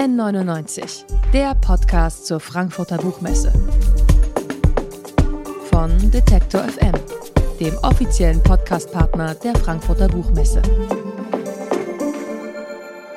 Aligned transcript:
N99, 0.00 1.04
der 1.34 1.54
Podcast 1.56 2.24
zur 2.24 2.40
Frankfurter 2.40 2.96
Buchmesse. 2.96 3.52
Von 5.70 6.10
Detektor 6.10 6.62
FM, 6.62 6.94
dem 7.60 7.76
offiziellen 7.82 8.42
Podcastpartner 8.42 9.34
der 9.34 9.54
Frankfurter 9.56 10.08
Buchmesse. 10.08 10.62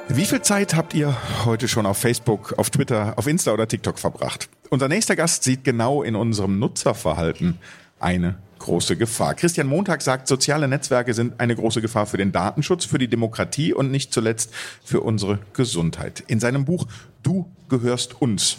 Wie 0.09 0.25
viel 0.25 0.41
Zeit 0.41 0.75
habt 0.75 0.93
ihr 0.93 1.16
heute 1.46 1.70
schon 1.70 1.86
auf 1.86 2.00
Facebook, 2.00 2.54
auf 2.57 2.70
Twitter, 2.70 3.13
auf 3.15 3.27
Insta 3.27 3.54
oder 3.54 3.65
TikTok 3.65 3.97
verbracht? 3.97 4.50
Unser 4.70 4.89
nächster 4.89 5.15
Gast 5.15 5.45
sieht 5.45 5.63
genau 5.63 6.04
in 6.04 6.18
unserem 6.18 6.59
Nutzerverhalten 6.59 7.59
eine 8.02 8.36
große 8.64 8.95
Gefahr. 8.95 9.36
Christian 9.36 9.68
Montag 9.68 10.02
sagt, 10.02 10.27
soziale 10.27 10.68
Netzwerke 10.68 11.13
sind 11.13 11.39
eine 11.39 11.55
große 11.55 11.82
Gefahr 11.82 12.05
für 12.05 12.18
den 12.18 12.32
Datenschutz, 12.32 12.86
für 12.86 12.98
die 12.98 13.09
Demokratie 13.09 13.73
und 13.73 13.91
nicht 13.91 14.13
zuletzt 14.13 14.52
für 14.84 15.02
unsere 15.02 15.39
Gesundheit. 15.53 16.23
In 16.27 16.39
seinem 16.39 16.66
Buch 16.66 16.88
Du 17.22 17.49
gehörst 17.70 18.22
uns 18.22 18.58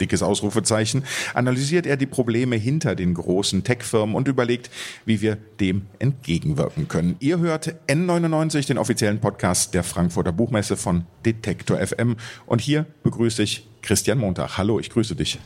dickes 0.00 0.22
Ausrufezeichen, 0.22 1.04
analysiert 1.34 1.86
er 1.86 1.96
die 1.96 2.06
Probleme 2.06 2.56
hinter 2.56 2.96
den 2.96 3.14
großen 3.14 3.62
Tech-Firmen 3.62 4.16
und 4.16 4.26
überlegt, 4.26 4.70
wie 5.04 5.20
wir 5.20 5.36
dem 5.60 5.86
entgegenwirken 6.00 6.88
können. 6.88 7.14
Ihr 7.20 7.38
hört 7.38 7.74
N99, 7.86 8.66
den 8.66 8.78
offiziellen 8.78 9.20
Podcast 9.20 9.72
der 9.72 9.84
Frankfurter 9.84 10.32
Buchmesse 10.32 10.76
von 10.76 11.04
Detektor 11.24 11.78
FM. 11.78 12.16
Und 12.46 12.60
hier 12.60 12.86
begrüße 13.04 13.42
ich 13.44 13.68
Christian 13.82 14.18
Montag. 14.18 14.58
Hallo, 14.58 14.80
ich 14.80 14.90
grüße 14.90 15.14
dich. 15.14 15.38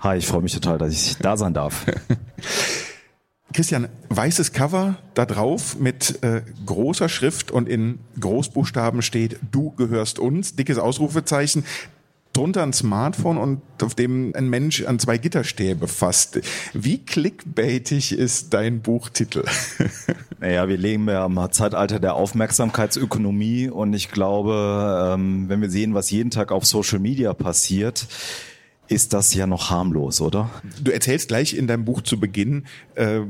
Hi, 0.00 0.18
ich 0.18 0.26
freue 0.26 0.42
mich 0.42 0.52
total, 0.52 0.78
dass 0.78 0.92
ich 0.92 1.16
da 1.16 1.36
sein 1.36 1.54
darf. 1.54 1.86
Christian, 3.56 3.88
weißes 4.10 4.52
Cover 4.52 4.96
da 5.14 5.24
drauf 5.24 5.78
mit 5.78 6.22
äh, 6.22 6.42
großer 6.66 7.08
Schrift 7.08 7.50
und 7.50 7.70
in 7.70 8.00
Großbuchstaben 8.20 9.00
steht, 9.00 9.38
du 9.50 9.70
gehörst 9.70 10.18
uns, 10.18 10.56
dickes 10.56 10.76
Ausrufezeichen. 10.76 11.64
Drunter 12.34 12.62
ein 12.62 12.74
Smartphone 12.74 13.38
und 13.38 13.62
auf 13.82 13.94
dem 13.94 14.34
ein 14.36 14.50
Mensch 14.50 14.84
an 14.84 14.98
zwei 14.98 15.16
Gitterstäbe 15.16 15.88
fasst. 15.88 16.38
Wie 16.74 16.98
clickbaitig 16.98 18.12
ist 18.12 18.52
dein 18.52 18.82
Buchtitel? 18.82 19.44
Naja, 20.38 20.68
wir 20.68 20.76
leben 20.76 21.08
ja 21.08 21.24
im 21.24 21.40
Zeitalter 21.50 21.98
der 21.98 22.14
Aufmerksamkeitsökonomie 22.14 23.70
und 23.70 23.94
ich 23.94 24.10
glaube, 24.10 25.14
ähm, 25.14 25.48
wenn 25.48 25.62
wir 25.62 25.70
sehen, 25.70 25.94
was 25.94 26.10
jeden 26.10 26.30
Tag 26.30 26.52
auf 26.52 26.66
Social 26.66 26.98
Media 26.98 27.32
passiert, 27.32 28.06
ist 28.88 29.12
das 29.12 29.34
ja 29.34 29.46
noch 29.46 29.70
harmlos, 29.70 30.20
oder? 30.20 30.50
Du 30.82 30.92
erzählst 30.92 31.28
gleich 31.28 31.54
in 31.54 31.66
deinem 31.66 31.84
Buch 31.84 32.02
zu 32.02 32.20
Beginn, 32.20 32.64
äh, 32.94 33.20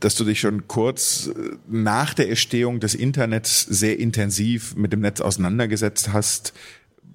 dass 0.00 0.14
du 0.14 0.24
dich 0.24 0.40
schon 0.40 0.68
kurz 0.68 1.28
äh, 1.28 1.56
nach 1.68 2.14
der 2.14 2.28
Erstehung 2.28 2.80
des 2.80 2.94
Internets 2.94 3.62
sehr 3.62 3.98
intensiv 3.98 4.76
mit 4.76 4.92
dem 4.92 5.00
Netz 5.00 5.20
auseinandergesetzt 5.20 6.12
hast. 6.12 6.52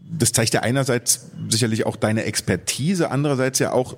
Das 0.10 0.32
zeigt 0.32 0.54
ja 0.54 0.62
einerseits 0.62 1.28
sicherlich 1.50 1.86
auch 1.86 1.96
deine 1.96 2.26
Expertise, 2.26 3.12
andererseits 3.12 3.60
ja 3.60 3.72
auch, 3.72 3.98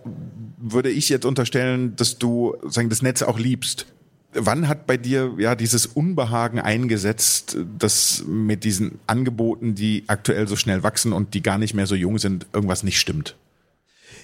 würde 0.58 0.90
ich 0.90 1.10
jetzt 1.10 1.26
unterstellen, 1.26 1.96
dass 1.96 2.18
du 2.18 2.56
sagen, 2.68 2.90
das 2.90 3.02
Netz 3.02 3.22
auch 3.22 3.40
liebst. 3.40 3.88
Wann 4.36 4.68
hat 4.68 4.88
bei 4.88 4.98
dir 4.98 5.34
ja 5.38 5.56
dieses 5.56 5.86
Unbehagen 5.86 6.60
eingesetzt, 6.60 7.58
dass 7.78 8.24
mit 8.26 8.64
diesen 8.64 9.00
Angeboten, 9.06 9.76
die 9.76 10.06
aktuell 10.08 10.48
so 10.48 10.56
schnell 10.56 10.82
wachsen 10.82 11.14
und 11.14 11.36
die 11.36 11.44
gar 11.44 11.58
nicht 11.58 11.74
mehr 11.74 11.86
so 11.86 11.94
jung 11.94 12.18
sind, 12.18 12.48
irgendwas 12.54 12.84
nicht 12.84 13.00
stimmt? 13.00 13.36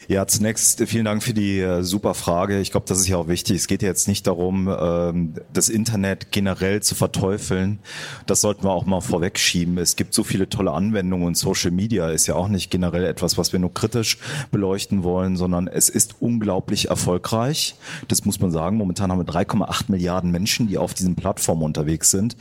Ja, 0.10 0.26
zunächst 0.26 0.82
vielen 0.88 1.06
Dank 1.06 1.22
für 1.22 1.36
die 1.36 1.60
äh, 1.60 1.84
super 1.84 2.16
Frage. 2.16 2.60
Ich 2.62 2.72
glaube, 2.72 2.88
das 2.88 3.00
ist 3.00 3.08
ja 3.08 3.18
auch 3.18 3.28
wichtig. 3.28 3.58
Es 3.58 3.68
geht 3.68 3.84
jetzt 3.84 4.08
nicht 4.08 4.26
darum, 4.26 4.68
ähm, 4.68 5.36
das 5.54 5.70
Internet 5.70 6.32
generell 6.32 6.82
zu 6.82 6.96
verteufeln. 6.96 7.78
Das 8.26 8.42
sollten 8.42 8.64
wir 8.64 8.72
auch 8.72 8.88
mal 8.88 9.02
vorwegschieben. 9.02 9.78
Es 9.78 9.96
gibt 9.96 10.16
so 10.16 10.24
viele 10.24 10.50
tolle 10.50 10.72
Anwendungen 10.72 11.28
und 11.28 11.38
Social 11.38 11.70
Media 11.70 12.10
ist 12.10 12.26
ja 12.26 12.34
auch 12.34 12.48
nicht 12.48 12.72
generell 12.72 13.06
etwas, 13.06 13.38
was 13.38 13.54
wir 13.54 13.60
nur 13.60 13.72
kritisch 13.72 14.18
beleuchten 14.50 15.04
wollen, 15.04 15.38
sondern 15.38 15.68
es 15.68 15.90
ist 15.90 16.16
unglaublich 16.22 16.90
erfolgreich. 16.90 17.76
Das 18.08 18.26
muss 18.26 18.40
man 18.40 18.50
sagen. 18.50 18.78
Momentan 18.78 19.12
haben 19.12 19.20
wir 19.20 19.32
3,8 19.32 19.92
Milliarden 19.92 20.32
Menschen, 20.32 20.68
die 20.68 20.80
auf 20.80 20.96
diesen 20.96 21.14
Plattformen 21.14 21.62
unterwegs 21.62 22.10
sind. 22.10 22.36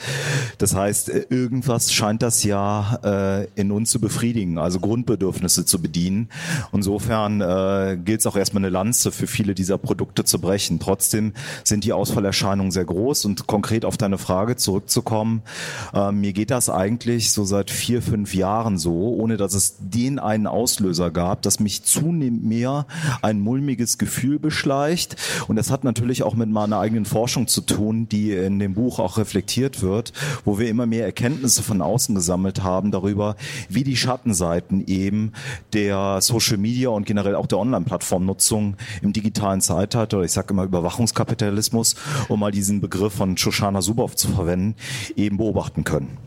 Das 0.57 0.75
heißt, 0.75 1.11
äh, 1.11 1.27
irgendwas 1.29 1.93
scheint 1.93 2.23
das 2.23 2.45
ja 2.45 2.99
äh, 3.05 3.49
in 3.57 3.73
uns 3.73 3.91
zu 3.91 4.01
befriedigen, 4.01 4.57
also 4.57 4.81
Grundbedürfnisse 4.81 5.67
zu 5.67 5.83
bedienen. 5.83 6.31
Insofern 6.73 7.43
äh, 7.43 7.58
gilt 8.05 8.21
es 8.21 8.27
auch 8.27 8.37
erstmal 8.37 8.63
eine 8.63 8.71
Lanze 8.71 9.13
für 9.13 9.27
viele 9.27 9.55
dieser 9.55 9.79
Produkte 9.79 10.25
zu 10.25 10.41
brechen. 10.41 10.81
Trotzdem 10.81 11.33
sind 11.65 11.85
die 11.85 11.93
Ausfallerscheinungen 11.93 12.71
sehr 12.71 12.85
groß 12.85 13.25
und 13.25 13.47
konkret 13.47 13.85
auf 13.85 13.97
deine 13.97 14.19
Frage 14.19 14.57
zurückzukommen, 14.57 15.43
äh, 15.95 16.13
mir 16.13 16.33
geht 16.33 16.51
das 16.51 16.71
eigentlich 16.71 17.33
so 17.33 17.45
seit 17.45 17.71
vier, 17.71 18.03
fünf 18.03 18.35
Jahren 18.35 18.79
so, 18.79 19.15
ohne 19.15 19.37
dass 19.37 19.55
es 19.55 19.77
den 19.79 20.19
einen 20.19 20.47
Auslöser 20.47 21.11
gab, 21.11 21.43
dass 21.43 21.61
mich 21.61 21.83
zunehmend 21.83 22.45
mehr 22.45 22.87
ein 23.23 23.41
mulmiges 23.41 23.99
Gefühl 23.99 24.39
beschleicht. 24.39 25.17
Und 25.49 25.57
das 25.57 25.71
hat 25.71 25.85
natürlich 25.85 26.23
auch 26.23 26.35
mit 26.35 26.49
meiner 26.49 26.79
eigenen 26.79 27.05
Forschung 27.05 27.47
zu 27.47 27.61
tun, 27.61 28.09
die 28.09 28.33
in 28.33 28.59
dem 28.59 28.75
Buch 28.75 28.99
auch 28.99 29.19
reflektiert 29.19 29.83
wird, 29.83 30.13
wo 30.45 30.59
wir 30.59 30.69
immer 30.69 30.87
mehr 30.87 31.05
Erkenntnisse 31.05 31.63
von 31.63 31.83
außen 31.83 32.15
gesammelt 32.15 32.63
haben 32.63 32.91
darüber, 32.91 33.37
wie 33.69 33.85
die 33.85 33.97
Schattenseiten 33.97 34.87
eben 34.87 35.33
der 35.73 36.21
Social 36.21 36.59
Media 36.59 36.91
und 36.91 37.07
generell 37.07 37.35
auch 37.35 37.47
der 37.53 37.59
Online-Plattformnutzung 37.59 38.77
im 39.03 39.13
digitalen 39.13 39.61
Zeitalter, 39.61 40.23
ich 40.23 40.33
sage 40.33 40.53
immer 40.53 40.65
Überwachungskapitalismus, 40.65 41.97
um 42.29 42.41
mal 42.41 42.53
diesen 42.53 42.81
Begriff 42.81 43.15
von 43.15 43.37
Shoshana 43.37 43.81
Zuboff 43.81 44.17
zu 44.17 44.29
verwenden, 44.29 44.75
eben 45.17 45.37
beobachten 45.37 45.85
können. 45.85 46.19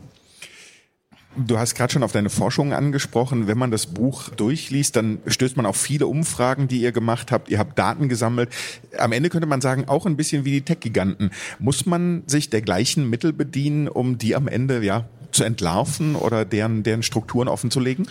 Du 1.34 1.58
hast 1.58 1.74
gerade 1.74 1.90
schon 1.90 2.02
auf 2.02 2.12
deine 2.12 2.28
Forschung 2.28 2.74
angesprochen. 2.74 3.46
Wenn 3.46 3.56
man 3.56 3.70
das 3.70 3.86
Buch 3.86 4.28
durchliest, 4.28 4.96
dann 4.96 5.18
stößt 5.26 5.56
man 5.56 5.64
auf 5.64 5.76
viele 5.76 6.06
Umfragen, 6.06 6.68
die 6.68 6.82
ihr 6.82 6.92
gemacht 6.92 7.32
habt. 7.32 7.48
Ihr 7.48 7.58
habt 7.58 7.78
Daten 7.78 8.10
gesammelt. 8.10 8.50
Am 8.98 9.12
Ende 9.12 9.30
könnte 9.30 9.46
man 9.46 9.62
sagen, 9.62 9.88
auch 9.88 10.04
ein 10.04 10.18
bisschen 10.18 10.44
wie 10.44 10.50
die 10.50 10.60
Tech-Giganten. 10.60 11.30
Muss 11.58 11.86
man 11.86 12.22
sich 12.26 12.50
der 12.50 12.60
gleichen 12.60 13.08
Mittel 13.08 13.32
bedienen, 13.32 13.88
um 13.88 14.18
die 14.18 14.36
am 14.36 14.46
Ende 14.46 14.84
ja 14.84 15.08
zu 15.30 15.44
entlarven 15.44 16.16
oder 16.16 16.44
deren, 16.44 16.82
deren 16.82 17.02
Strukturen 17.02 17.48
offenzulegen? 17.48 18.06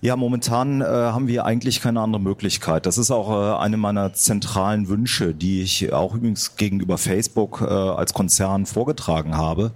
Ja, 0.00 0.14
momentan 0.14 0.80
äh, 0.80 0.84
haben 0.84 1.26
wir 1.26 1.44
eigentlich 1.44 1.80
keine 1.80 2.00
andere 2.00 2.22
Möglichkeit. 2.22 2.86
Das 2.86 2.98
ist 2.98 3.10
auch 3.10 3.30
äh, 3.30 3.58
eine 3.58 3.76
meiner 3.76 4.12
zentralen 4.12 4.88
Wünsche, 4.88 5.34
die 5.34 5.60
ich 5.60 5.92
auch 5.92 6.14
übrigens 6.14 6.54
gegenüber 6.56 6.98
Facebook 6.98 7.60
äh, 7.62 7.64
als 7.64 8.14
Konzern 8.14 8.64
vorgetragen 8.66 9.36
habe, 9.36 9.72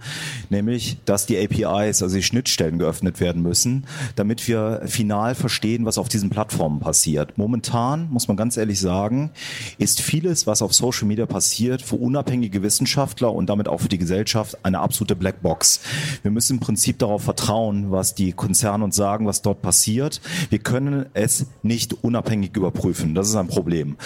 nämlich, 0.48 0.98
dass 1.06 1.26
die 1.26 1.38
APIs, 1.38 2.04
also 2.04 2.14
die 2.14 2.22
Schnittstellen 2.22 2.78
geöffnet 2.78 3.18
werden 3.18 3.42
müssen, 3.42 3.84
damit 4.14 4.46
wir 4.46 4.82
final 4.86 5.34
verstehen, 5.34 5.86
was 5.86 5.98
auf 5.98 6.08
diesen 6.08 6.30
Plattformen 6.30 6.78
passiert. 6.78 7.36
Momentan, 7.36 8.08
muss 8.08 8.28
man 8.28 8.36
ganz 8.36 8.56
ehrlich 8.56 8.78
sagen, 8.78 9.32
ist 9.78 10.00
vieles, 10.00 10.46
was 10.46 10.62
auf 10.62 10.72
Social 10.72 11.08
Media 11.08 11.26
passiert, 11.26 11.82
für 11.82 11.96
unabhängige 11.96 12.62
Wissenschaftler 12.62 13.32
und 13.32 13.50
damit 13.50 13.66
auch 13.66 13.80
für 13.80 13.88
die 13.88 13.98
Gesellschaft 13.98 14.56
eine 14.64 14.78
absolute 14.78 15.16
Blackbox. 15.16 15.80
Wir 16.22 16.30
müssen 16.30 16.58
im 16.58 16.60
Prinzip 16.60 17.00
darauf 17.00 17.24
vertrauen, 17.24 17.90
was 17.90 18.14
die 18.14 18.32
Konzerne 18.32 18.84
uns 18.84 18.94
sagen, 18.94 19.26
was 19.26 19.42
dort 19.42 19.62
passiert 19.62 20.11
wird. 20.12 20.20
Wir 20.50 20.58
können 20.58 21.06
es 21.14 21.46
nicht 21.62 22.02
unabhängig 22.02 22.56
überprüfen. 22.56 23.14
Das 23.14 23.28
ist 23.28 23.36
ein 23.36 23.48
Problem. 23.48 23.96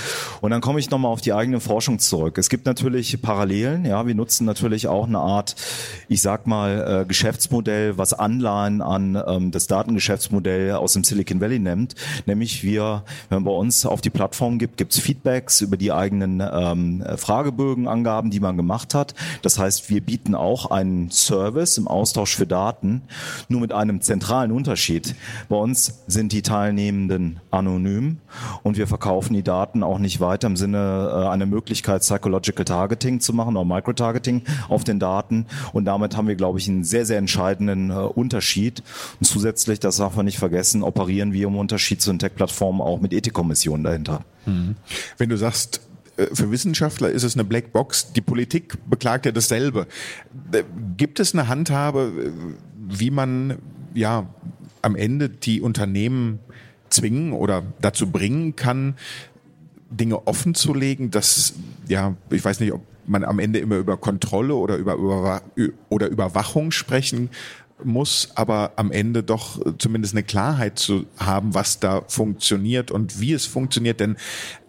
Und 0.40 0.50
dann 0.50 0.60
komme 0.60 0.78
ich 0.78 0.90
nochmal 0.90 1.12
auf 1.12 1.20
die 1.20 1.32
eigene 1.32 1.60
Forschung 1.60 1.98
zurück. 1.98 2.38
Es 2.38 2.48
gibt 2.48 2.66
natürlich 2.66 3.20
Parallelen. 3.22 3.84
Ja, 3.84 4.06
wir 4.06 4.14
nutzen 4.14 4.44
natürlich 4.44 4.88
auch 4.88 5.06
eine 5.06 5.18
Art, 5.18 5.56
ich 6.08 6.22
sag 6.22 6.46
mal, 6.46 7.02
äh, 7.02 7.06
Geschäftsmodell, 7.06 7.98
was 7.98 8.12
Anleihen 8.12 8.82
an 8.82 9.20
ähm, 9.26 9.50
das 9.50 9.66
Datengeschäftsmodell 9.66 10.72
aus 10.72 10.92
dem 10.92 11.04
Silicon 11.04 11.40
Valley 11.40 11.58
nimmt. 11.58 11.94
Nämlich 12.26 12.62
wir, 12.62 13.04
wenn 13.28 13.38
man 13.38 13.44
bei 13.44 13.58
uns 13.58 13.86
auf 13.86 14.00
die 14.00 14.10
Plattform 14.10 14.58
gibt, 14.58 14.76
gibt 14.76 14.92
es 14.92 15.00
Feedbacks 15.00 15.60
über 15.60 15.76
die 15.76 15.92
eigenen 15.92 16.40
ähm, 16.40 17.04
Fragebögen, 17.16 17.88
Angaben, 17.88 18.30
die 18.30 18.40
man 18.40 18.56
gemacht 18.56 18.94
hat. 18.94 19.14
Das 19.42 19.58
heißt, 19.58 19.90
wir 19.90 20.00
bieten 20.00 20.34
auch 20.34 20.70
einen 20.70 21.10
Service 21.10 21.78
im 21.78 21.88
Austausch 21.88 22.36
für 22.36 22.46
Daten, 22.46 23.02
nur 23.48 23.60
mit 23.60 23.72
einem 23.72 24.00
zentralen 24.00 24.52
Unterschied. 24.52 25.14
Bei 25.48 25.56
uns 25.56 25.95
sind 26.06 26.32
die 26.32 26.42
Teilnehmenden 26.42 27.40
anonym 27.50 28.18
und 28.62 28.76
wir 28.76 28.86
verkaufen 28.86 29.34
die 29.34 29.42
Daten 29.42 29.82
auch 29.82 29.98
nicht 29.98 30.20
weiter 30.20 30.46
im 30.46 30.56
Sinne 30.56 31.10
äh, 31.12 31.28
einer 31.28 31.46
Möglichkeit, 31.46 32.02
Psychological 32.02 32.64
Targeting 32.64 33.20
zu 33.20 33.32
machen 33.32 33.56
oder 33.56 33.64
Microtargeting 33.64 34.42
auf 34.68 34.84
den 34.84 34.98
Daten. 34.98 35.46
Und 35.72 35.84
damit 35.84 36.16
haben 36.16 36.28
wir, 36.28 36.36
glaube 36.36 36.58
ich, 36.58 36.68
einen 36.68 36.84
sehr, 36.84 37.06
sehr 37.06 37.18
entscheidenden 37.18 37.90
äh, 37.90 37.94
Unterschied. 37.94 38.82
Und 39.20 39.26
zusätzlich, 39.26 39.80
das 39.80 39.96
darf 39.96 40.16
man 40.16 40.26
nicht 40.26 40.38
vergessen, 40.38 40.82
operieren 40.82 41.32
wir 41.32 41.48
im 41.48 41.56
Unterschied 41.56 42.00
zu 42.00 42.10
den 42.10 42.18
Tech-Plattformen 42.18 42.80
auch 42.80 43.00
mit 43.00 43.12
Ethikkommissionen 43.12 43.84
dahinter. 43.84 44.24
Mhm. 44.46 44.76
Wenn 45.18 45.28
du 45.28 45.36
sagst, 45.36 45.80
äh, 46.16 46.26
für 46.32 46.50
Wissenschaftler 46.50 47.10
ist 47.10 47.22
es 47.22 47.34
eine 47.34 47.44
Blackbox. 47.44 48.12
Die 48.12 48.20
Politik 48.20 48.78
beklagt 48.88 49.26
ja 49.26 49.32
dasselbe. 49.32 49.86
Gibt 50.96 51.20
es 51.20 51.34
eine 51.34 51.48
Handhabe, 51.48 52.32
wie 52.88 53.10
man 53.10 53.58
ja 53.94 54.26
am 54.82 54.96
Ende 54.96 55.28
die 55.28 55.60
Unternehmen 55.60 56.38
zwingen 56.90 57.32
oder 57.32 57.62
dazu 57.80 58.10
bringen 58.10 58.56
kann, 58.56 58.94
Dinge 59.90 60.26
offen 60.26 60.54
zu 60.54 60.74
legen, 60.74 61.10
dass, 61.10 61.54
ja, 61.88 62.14
ich 62.30 62.44
weiß 62.44 62.60
nicht, 62.60 62.72
ob 62.72 62.82
man 63.06 63.24
am 63.24 63.38
Ende 63.38 63.60
immer 63.60 63.76
über 63.76 63.96
Kontrolle 63.96 64.54
oder 64.54 64.76
über, 64.76 64.94
über 64.94 65.42
oder 65.88 66.08
Überwachung 66.08 66.72
sprechen 66.72 67.30
muss, 67.84 68.30
aber 68.34 68.72
am 68.76 68.90
Ende 68.90 69.22
doch 69.22 69.60
zumindest 69.78 70.14
eine 70.14 70.22
Klarheit 70.22 70.78
zu 70.78 71.06
haben, 71.18 71.54
was 71.54 71.78
da 71.78 72.02
funktioniert 72.08 72.90
und 72.90 73.20
wie 73.20 73.32
es 73.32 73.46
funktioniert. 73.46 74.00
Denn 74.00 74.16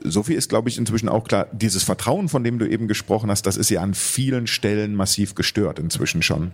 so 0.04 0.24
viel 0.24 0.36
ist, 0.36 0.50
glaube 0.50 0.70
ich, 0.70 0.78
inzwischen 0.78 1.10
auch 1.10 1.24
klar, 1.24 1.48
dieses 1.54 1.84
Vertrauen, 1.84 2.28
von 2.30 2.44
dem 2.44 2.60
du 2.60 2.70
eben 2.70 2.88
gesprochen 2.88 3.32
hast, 3.32 3.46
das 3.46 3.58
ist 3.58 3.70
ja 3.70 3.82
an 3.82 3.94
vielen 3.94 4.46
Stellen 4.46 4.94
massiv 4.94 5.36
gestört 5.36 5.80
inzwischen 5.80 6.22
schon. 6.22 6.52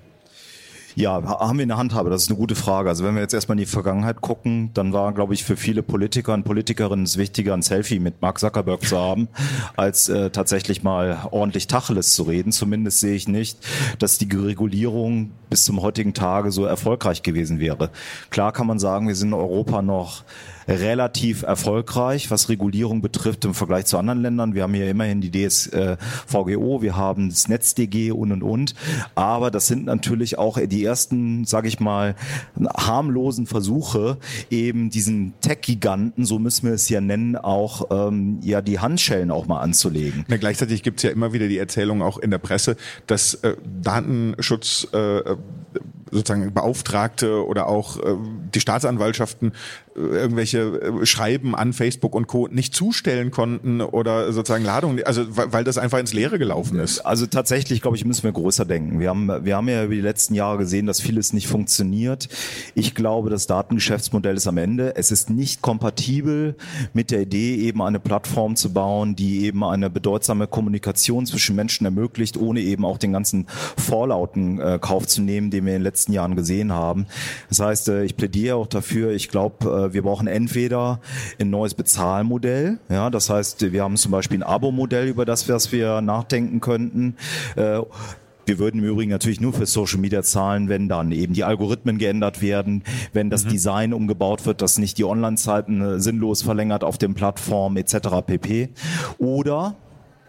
Ja, 0.96 1.24
haben 1.24 1.58
wir 1.58 1.64
eine 1.64 1.78
Handhabe? 1.78 2.10
Das 2.10 2.24
ist 2.24 2.30
eine 2.30 2.38
gute 2.38 2.56
Frage. 2.56 2.90
Also 2.90 3.04
wenn 3.04 3.16
wir 3.16 3.22
jetzt 3.22 3.34
erstmal 3.34 3.58
in 3.58 3.64
die 3.64 3.70
Vergangenheit 3.70 4.22
gucken, 4.22 4.70
dann 4.74 4.94
war, 4.94 5.12
glaube 5.14 5.34
ich, 5.34 5.44
für 5.44 5.58
viele 5.58 5.82
Politiker 5.82 6.34
und 6.34 6.44
Politikerinnen 6.44 7.06
es 7.06 7.18
wichtiger, 7.18 7.54
ein 7.54 7.64
Selfie 7.64 8.00
mit 8.00 8.22
Mark 8.22 8.40
Zuckerberg 8.40 8.84
zu 8.84 8.98
haben, 8.98 9.28
als 9.76 10.10
äh, 10.10 10.30
tatsächlich 10.30 10.84
mal 10.84 11.28
ordentlich 11.32 11.68
Tacheles 11.68 12.14
zu 12.14 12.24
reden. 12.24 12.52
Zumindest 12.52 13.00
sehe 13.00 13.16
ich 13.16 13.28
nicht, 13.28 13.58
dass 13.98 14.18
die 14.20 14.30
Regulierung 14.32 15.32
bis 15.50 15.64
zum 15.64 15.82
heutigen 15.82 16.14
Tage 16.14 16.52
so 16.52 16.66
erfolgreich 16.66 17.24
gewesen 17.24 17.60
wäre. 17.60 17.90
Klar 18.30 18.52
kann 18.52 18.68
man 18.68 18.80
sagen, 18.80 19.08
wir 19.08 19.16
sind 19.16 19.30
in 19.30 19.34
Europa 19.34 19.82
noch 19.82 20.24
relativ 20.68 21.44
erfolgreich, 21.44 22.32
was 22.32 22.50
Regulierung 22.50 23.02
betrifft 23.02 23.46
im 23.46 23.54
Vergleich 23.54 23.86
zu 23.86 23.98
anderen 23.98 24.22
Ländern. 24.22 24.54
Wir 24.54 24.64
haben 24.64 24.74
hier 24.74 24.90
immerhin 24.90 25.22
die 25.22 25.32
DSVGO, 25.32 26.82
wir 26.82 26.96
haben 26.96 27.30
das 27.30 27.48
NetzDG 27.48 28.12
und 28.12 28.32
und 28.32 28.44
und. 28.44 28.76
Aber 29.16 29.52
das 29.52 29.68
sind 29.68 29.86
natürlich 29.86 30.38
auch 30.38 30.60
die 30.60 30.84
ersten, 30.84 31.46
sage 31.46 31.68
ich 31.68 31.80
mal, 31.80 32.16
harmlosen 32.78 33.46
Versuche, 33.46 34.18
eben 34.50 34.90
diesen 34.90 35.34
Tech-Giganten, 35.42 36.26
so 36.26 36.40
müssen 36.40 36.68
wir 36.68 36.74
es 36.74 36.90
ja 36.90 37.02
nennen, 37.02 37.36
auch 37.36 37.90
ähm, 37.92 38.40
ja 38.42 38.62
die 38.62 38.80
Handschellen 38.80 39.32
auch 39.32 39.48
mal 39.48 39.60
anzulegen. 39.60 40.26
Na, 40.28 40.38
gleichzeitig 40.38 40.84
gibt 40.84 41.00
es 41.00 41.04
ja 41.04 41.10
immer 41.10 41.34
wieder 41.34 41.48
die 41.48 41.58
Erzählung 41.58 42.02
auch 42.02 42.18
in 42.18 42.32
der 42.32 42.38
Presse, 42.38 42.76
dass 43.08 43.36
äh, 43.36 43.56
Datenschutz 43.82 44.88
äh, 44.94 45.36
sozusagen 46.14 46.54
Beauftragte 46.54 47.46
oder 47.46 47.68
auch 47.68 47.98
äh, 47.98 48.16
die 48.54 48.60
Staatsanwaltschaften 48.60 49.54
äh, 49.96 50.00
irgendwelche 50.00 50.60
äh, 50.60 51.06
Schreiben 51.06 51.56
an 51.56 51.74
Facebook 51.74 52.16
und 52.16 52.28
Co. 52.28 52.48
nicht 52.48 52.76
zustellen 52.76 53.32
konnten 53.32 53.82
oder 53.82 54.32
sozusagen 54.32 54.64
Ladungen, 54.64 55.04
also 55.04 55.26
weil 55.30 55.64
das 55.64 55.78
einfach 55.78 56.00
ins 56.00 56.14
Leere 56.14 56.40
gelaufen 56.40 56.80
ist. 56.80 57.00
Also 57.00 57.26
tatsächlich, 57.26 57.82
glaube 57.82 57.98
ich, 57.98 58.06
müssen 58.06 58.24
wir 58.24 58.32
größer 58.32 58.66
denken. 58.66 59.00
Wir 59.00 59.10
haben, 59.10 59.46
wir 59.46 59.56
haben 59.56 59.68
ja 59.68 59.84
über 59.84 59.96
die 59.96 60.02
letzten 60.02 60.34
Jahre 60.34 60.58
gesehen, 60.60 60.86
dass 60.86 61.02
vieles 61.02 61.34
nicht 61.34 61.48
funktioniert. 61.48 62.30
Ich 62.76 62.96
glaube, 62.96 63.30
das 63.30 63.48
Datengeschäftsmodell 63.48 64.38
ist 64.38 64.48
am 64.48 64.58
Ende. 64.58 64.96
Es 64.96 65.12
ist 65.12 65.30
nicht 65.30 65.62
kompatibel 65.62 66.56
mit 66.94 67.12
der 67.12 67.22
Idee, 67.22 67.56
eben 67.56 67.82
eine 67.82 68.00
Plattform 68.00 68.56
zu 68.56 68.74
bauen, 68.74 69.16
die 69.16 69.46
eben 69.46 69.64
eine 69.64 69.90
bedeutsame 69.90 70.48
Kommunikation 70.48 71.26
zwischen 71.26 71.56
Menschen 71.56 71.86
ermöglicht, 71.86 72.38
ohne 72.38 72.62
eben 72.62 72.86
auch 72.86 72.98
den 72.98 73.14
ganzen 73.14 73.48
Vorlauten 73.78 74.60
äh, 74.60 74.80
Kauf 74.82 75.08
zu 75.08 75.22
nehmen, 75.22 75.50
den 75.50 75.66
wir 75.66 75.74
in 75.74 75.80
den 75.80 75.84
letzten 75.84 76.03
letzten 76.04 76.14
Jahren 76.14 76.36
gesehen 76.36 76.74
haben. 76.74 77.06
Das 77.50 77.60
heißt, 77.60 77.90
äh, 77.90 78.04
ich 78.04 78.18
plädiere 78.18 78.58
auch 78.58 78.68
dafür, 78.68 79.12
ich 79.12 79.30
glaube, 79.30 79.90
äh, 79.90 79.94
wir 79.94 80.02
brauchen 80.02 80.28
entweder 80.28 81.00
ein 81.40 81.50
neues 81.50 81.74
Bezahlmodell, 81.74 82.80
ja, 82.90 83.10
das 83.10 83.30
heißt, 83.30 83.72
wir 83.72 83.84
haben 83.84 83.96
zum 83.96 84.12
Beispiel 84.12 84.40
ein 84.40 84.44
Abo-Modell, 84.44 85.08
über 85.08 85.26
das 85.26 85.48
wir 85.72 86.02
nachdenken 86.02 86.60
könnten. 86.60 87.16
Äh, 87.56 87.82
wir 88.46 88.60
würden 88.60 88.82
im 88.82 88.90
Übrigen 88.90 89.12
natürlich 89.12 89.40
nur 89.40 89.54
für 89.54 89.66
Social 89.66 90.00
Media 90.00 90.22
zahlen, 90.22 90.68
wenn 90.68 90.90
dann 90.90 91.14
eben 91.14 91.34
die 91.34 91.46
Algorithmen 91.46 91.98
geändert 91.98 92.42
werden, 92.42 92.84
wenn 93.14 93.30
das 93.30 93.46
mhm. 93.46 93.50
Design 93.50 93.94
umgebaut 93.94 94.46
wird, 94.46 94.62
dass 94.62 94.78
nicht 94.78 94.98
die 94.98 95.06
Online-Zeiten 95.06 96.02
sinnlos 96.02 96.42
verlängert 96.42 96.84
auf 96.84 96.98
den 96.98 97.14
Plattformen 97.14 97.78
etc. 97.78 98.10
pp. 98.26 98.70
Oder 99.18 99.76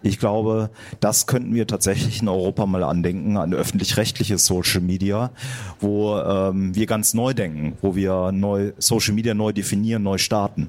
ich 0.05 0.19
glaube, 0.19 0.71
das 1.01 1.27
könnten 1.27 1.55
wir 1.55 1.67
tatsächlich 1.67 2.21
in 2.21 2.29
Europa 2.29 2.67
mal 2.67 2.85
andenken, 2.85 3.39
an 3.39 3.55
öffentlich-rechtliches 3.55 4.45
Social 4.45 4.83
Media, 4.83 5.31
wo 5.81 6.19
ähm, 6.19 6.75
wir 6.75 6.85
ganz 6.87 7.15
neu 7.15 7.33
denken, 7.33 7.79
wo 7.81 7.97
wir 7.97 8.31
neu 8.31 8.73
Social 8.79 9.15
Media 9.15 9.33
neu 9.33 9.53
definieren, 9.53 10.03
neu 10.03 10.19
starten. 10.19 10.69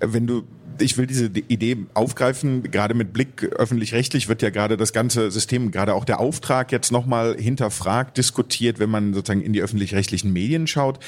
Wenn 0.00 0.26
du 0.26 0.44
ich 0.78 0.98
will 0.98 1.06
diese 1.06 1.26
Idee 1.26 1.86
aufgreifen, 1.94 2.62
gerade 2.70 2.92
mit 2.92 3.14
Blick 3.14 3.44
öffentlich-rechtlich 3.44 4.28
wird 4.28 4.42
ja 4.42 4.50
gerade 4.50 4.76
das 4.76 4.92
ganze 4.92 5.30
System, 5.30 5.70
gerade 5.70 5.94
auch 5.94 6.04
der 6.04 6.20
Auftrag 6.20 6.70
jetzt 6.70 6.92
nochmal 6.92 7.34
hinterfragt, 7.38 8.18
diskutiert, 8.18 8.78
wenn 8.78 8.90
man 8.90 9.14
sozusagen 9.14 9.40
in 9.40 9.54
die 9.54 9.62
öffentlich-rechtlichen 9.62 10.34
Medien 10.34 10.66
schaut. 10.66 10.98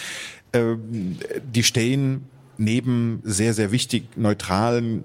Ähm, 0.54 1.18
die 1.42 1.62
stehen 1.62 2.24
neben 2.58 3.20
sehr, 3.24 3.54
sehr 3.54 3.72
wichtig 3.72 4.16
neutralen, 4.16 5.04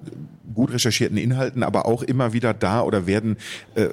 gut 0.54 0.72
recherchierten 0.74 1.18
Inhalten, 1.18 1.64
aber 1.64 1.86
auch 1.86 2.04
immer 2.04 2.34
wieder 2.34 2.54
da 2.54 2.82
oder 2.82 3.08
werden 3.08 3.38
äh, 3.76 3.88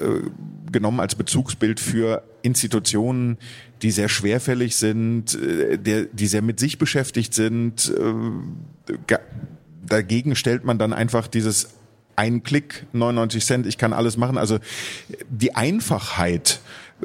genommen 0.72 1.00
als 1.00 1.14
Bezugsbild 1.14 1.78
für 1.78 2.22
Institutionen, 2.42 3.38
die 3.82 3.90
sehr 3.90 4.08
schwerfällig 4.08 4.76
sind, 4.76 5.34
äh, 5.34 5.78
der, 5.78 6.04
die 6.06 6.26
sehr 6.26 6.42
mit 6.42 6.58
sich 6.58 6.78
beschäftigt 6.78 7.34
sind. 7.34 7.92
Äh, 7.96 9.18
dagegen 9.86 10.36
stellt 10.36 10.64
man 10.64 10.78
dann 10.78 10.92
einfach 10.92 11.26
dieses 11.26 11.68
ein 12.16 12.42
Klick, 12.42 12.86
99 12.92 13.44
Cent, 13.44 13.66
ich 13.66 13.78
kann 13.78 13.92
alles 13.92 14.16
machen. 14.16 14.36
Also 14.36 14.58
die 15.30 15.54
Einfachheit, 15.54 16.60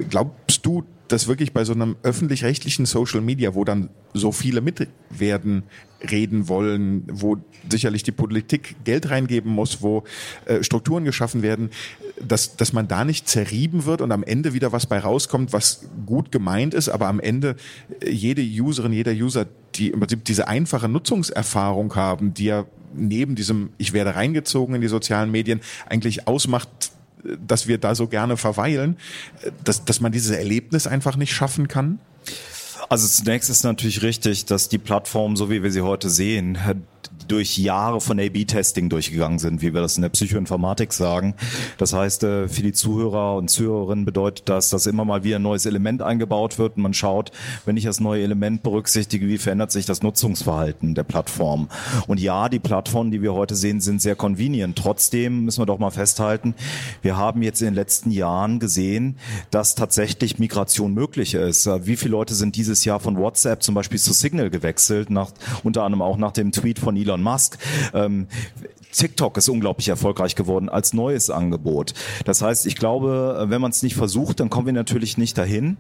glaubst 0.10 0.66
du, 0.66 0.84
dass 1.08 1.28
wirklich 1.28 1.54
bei 1.54 1.64
so 1.64 1.74
einem 1.74 1.96
öffentlich-rechtlichen 2.04 2.86
Social 2.86 3.22
Media, 3.22 3.56
wo 3.56 3.64
dann 3.64 3.90
so 4.14 4.32
viele 4.32 4.62
mitwerden, 4.62 5.64
reden 6.12 6.48
wollen, 6.48 7.04
wo 7.12 7.38
sicherlich 7.70 8.04
die 8.04 8.12
Politik 8.12 8.76
Geld 8.84 9.10
reingeben 9.10 9.52
muss, 9.52 9.82
wo 9.82 10.04
äh, 10.46 10.64
Strukturen 10.64 11.04
geschaffen 11.04 11.42
werden, 11.42 11.70
dass, 12.22 12.58
dass 12.58 12.74
man 12.74 12.88
da 12.88 13.06
nicht 13.06 13.28
zerrieben 13.28 13.86
wird 13.86 14.02
und 14.02 14.12
am 14.12 14.24
Ende 14.24 14.54
wieder 14.54 14.72
was 14.72 14.86
bei 14.86 15.00
rauskommt, 15.00 15.54
was 15.54 15.88
gut 16.06 16.32
gemeint 16.32 16.74
ist, 16.74 16.90
aber 16.90 17.08
am 17.08 17.20
Ende 17.20 17.56
äh, 18.02 18.12
jede 18.12 18.42
Userin, 18.42 18.94
jeder 18.94 19.14
User, 19.14 19.48
die 19.76 19.90
im 19.90 20.00
Prinzip 20.00 20.26
diese 20.26 20.48
einfache 20.48 20.88
Nutzungserfahrung 20.88 21.96
haben, 21.96 22.34
die 22.34 22.46
ja 22.46 22.66
neben 22.94 23.36
diesem 23.36 23.72
Ich 23.78 23.94
werde 23.94 24.16
reingezogen 24.16 24.76
in 24.76 24.82
die 24.82 24.88
sozialen 24.88 25.32
Medien 25.32 25.62
eigentlich 25.88 26.28
ausmacht, 26.28 26.92
dass 27.46 27.68
wir 27.68 27.78
da 27.78 27.96
so 27.96 28.08
gerne 28.08 28.38
verweilen, 28.38 28.98
dass, 29.64 29.86
dass 29.86 30.00
man 30.00 30.12
dieses 30.12 30.32
Erlebnis 30.32 30.88
einfach 30.88 31.16
nicht 31.16 31.34
schaffen 31.34 31.68
kann? 31.68 32.00
Also 32.90 33.08
zunächst 33.08 33.50
ist 33.50 33.64
natürlich 33.64 34.02
richtig, 34.04 34.46
dass 34.46 34.70
die 34.70 34.78
Plattform, 34.78 35.36
so 35.36 35.50
wie 35.50 35.64
wir 35.64 35.72
sie 35.72 35.82
heute 35.82 36.10
sehen, 36.10 36.58
durch 37.28 37.58
Jahre 37.58 38.02
von 38.02 38.20
A-B-Testing 38.20 38.90
durchgegangen 38.90 39.40
sind, 39.40 39.62
wie 39.62 39.74
wir 39.74 39.82
das 39.82 39.96
in 39.96 40.02
der 40.02 40.10
Psychoinformatik 40.10 40.94
sagen. 40.94 41.36
Das 41.78 41.94
heißt, 41.94 42.24
äh, 42.24 42.48
für 42.48 42.62
die 42.62 42.74
Zuhörer 42.74 43.36
und 43.36 43.50
Zuhörerinnen 43.50 44.06
bedeutet 44.06 44.50
das, 44.50 44.70
dass 44.70 44.86
immer 44.86 45.06
mal 45.06 45.24
wieder 45.24 45.38
ein 45.38 45.42
neues 45.42 45.66
Element 45.66 46.02
eingebaut 46.02 46.58
wird 46.60 46.78
und 46.78 46.84
man 46.84 46.94
schaut, 46.94 47.32
wenn 47.66 47.78
ich 47.78 47.84
das 47.84 48.00
neue 48.00 48.24
Element 48.24 48.64
berücksichtige, 48.64 49.28
wie 49.28 49.38
verändert 49.38 49.72
sich 49.72 49.86
das 49.86 50.04
Nutzungsverhalten 50.04 50.96
der 50.96 51.04
Plattform. 51.04 51.70
Und 52.08 52.20
ja, 52.20 52.50
die 52.50 52.60
Plattformen, 52.60 53.12
die 53.12 53.22
wir 53.22 53.34
heute 53.34 53.56
sehen, 53.56 53.82
sind 53.82 54.02
sehr 54.02 54.16
convenient. 54.16 54.78
Trotzdem 54.78 55.46
müssen 55.46 55.62
wir 55.62 55.66
doch 55.66 55.80
mal 55.80 55.92
festhalten, 55.92 56.56
wir 57.02 57.18
haben 57.18 57.42
jetzt 57.42 57.62
in 57.62 57.68
den 57.68 57.76
letzten 57.76 58.12
Jahren 58.12 58.60
gesehen, 58.60 59.18
dass 59.52 59.76
tatsächlich 59.76 60.40
Migration 60.40 60.94
möglich 60.94 61.34
ist. 61.34 61.68
Wie 61.86 61.96
viele 61.96 62.12
Leute 62.12 62.36
sind 62.36 62.56
dieses 62.56 62.86
Jahr 62.86 63.00
von 63.00 63.18
WhatsApp 63.18 63.64
zum 63.64 63.76
Beispiel 63.76 64.00
zu 64.00 64.14
Signal 64.14 64.50
gewechselt, 64.50 65.10
nach, 65.10 65.32
unter 65.64 65.84
anderem 65.84 66.02
auch 66.02 66.18
nach 66.18 66.32
dem 66.32 66.52
Tweet 66.52 66.80
von 66.80 66.95
Elon 66.96 67.22
Musk. 67.22 67.58
Ähm, 67.94 68.28
TikTok 68.96 69.36
ist 69.38 69.50
unglaublich 69.50 69.90
erfolgreich 69.90 70.36
geworden 70.36 70.70
als 70.70 70.94
neues 70.94 71.30
Angebot. 71.30 71.94
Das 72.24 72.42
heißt, 72.42 72.66
ich 72.66 72.76
glaube, 72.76 73.46
wenn 73.50 73.60
man 73.60 73.72
es 73.72 73.84
nicht 73.84 73.96
versucht, 73.96 74.40
dann 74.40 74.50
kommen 74.50 74.68
wir 74.68 74.74
natürlich 74.74 75.18
nicht 75.18 75.38
dahin. 75.38 75.78